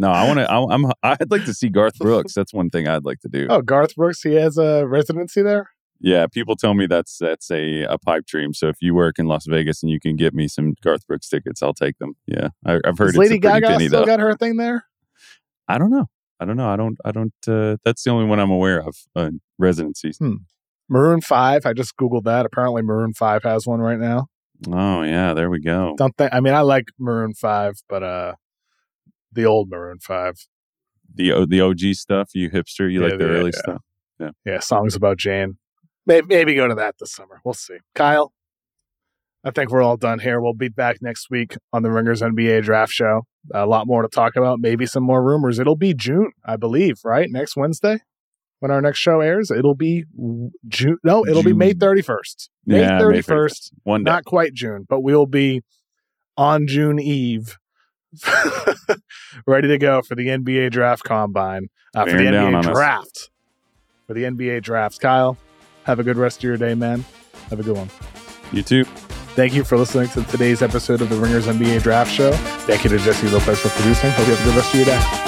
[0.00, 0.50] No, I want to.
[0.50, 0.86] I'm.
[1.02, 2.34] I'd like to see Garth Brooks.
[2.34, 3.46] That's one thing I'd like to do.
[3.48, 5.70] Oh, Garth Brooks, he has a residency there.
[6.00, 8.54] Yeah, people tell me that's that's a, a pipe dream.
[8.54, 11.28] So if you work in Las Vegas and you can get me some Garth Brooks
[11.28, 12.14] tickets, I'll take them.
[12.26, 14.04] Yeah, I, I've heard it's Lady Gaga still though.
[14.04, 14.84] got her thing there?
[15.66, 16.06] I don't know.
[16.40, 16.68] I don't know.
[16.68, 16.96] I don't.
[17.04, 17.32] I don't.
[17.46, 18.96] Uh, that's the only one I'm aware of.
[19.16, 20.20] Uh, residencies.
[20.88, 21.66] Maroon Five.
[21.66, 22.46] I just googled that.
[22.46, 24.28] Apparently, Maroon Five has one right now.
[24.70, 25.94] Oh yeah, there we go.
[25.98, 26.32] Don't think.
[26.32, 28.34] I mean, I like Maroon Five, but uh,
[29.32, 30.46] the old Maroon Five.
[31.12, 32.30] The the OG stuff.
[32.34, 32.90] You hipster.
[32.90, 33.58] You Yeah, like the yeah, early yeah.
[33.58, 33.82] stuff.
[34.44, 35.58] Yeah, songs about Jane.
[36.08, 37.40] Maybe, maybe go to that this summer.
[37.44, 37.76] We'll see.
[37.94, 38.32] Kyle,
[39.44, 40.40] I think we're all done here.
[40.40, 43.26] We'll be back next week on the Ringers NBA Draft Show.
[43.52, 44.58] A lot more to talk about.
[44.58, 45.58] Maybe some more rumors.
[45.58, 47.28] It'll be June, I believe, right?
[47.30, 47.98] Next Wednesday
[48.60, 49.50] when our next show airs.
[49.50, 50.04] It'll be
[50.66, 50.96] June.
[51.04, 52.48] No, it'll be May 31st.
[52.66, 53.72] May Yeah, 31st.
[53.84, 54.10] One day.
[54.10, 55.62] Not quite June, but we'll be
[56.36, 57.58] on June Eve.
[59.46, 62.66] ready to go for the NBA draft combine uh, for the NBA on us.
[62.66, 63.30] draft
[64.06, 64.98] for the NBA drafts.
[64.98, 65.36] Kyle,
[65.88, 67.02] have a good rest of your day, man.
[67.48, 67.88] Have a good one.
[68.52, 68.84] You too.
[69.34, 72.32] Thank you for listening to today's episode of the Ringers NBA Draft Show.
[72.66, 74.10] Thank you to Jessie Lopez for producing.
[74.10, 75.27] Hope you have a good rest of your day.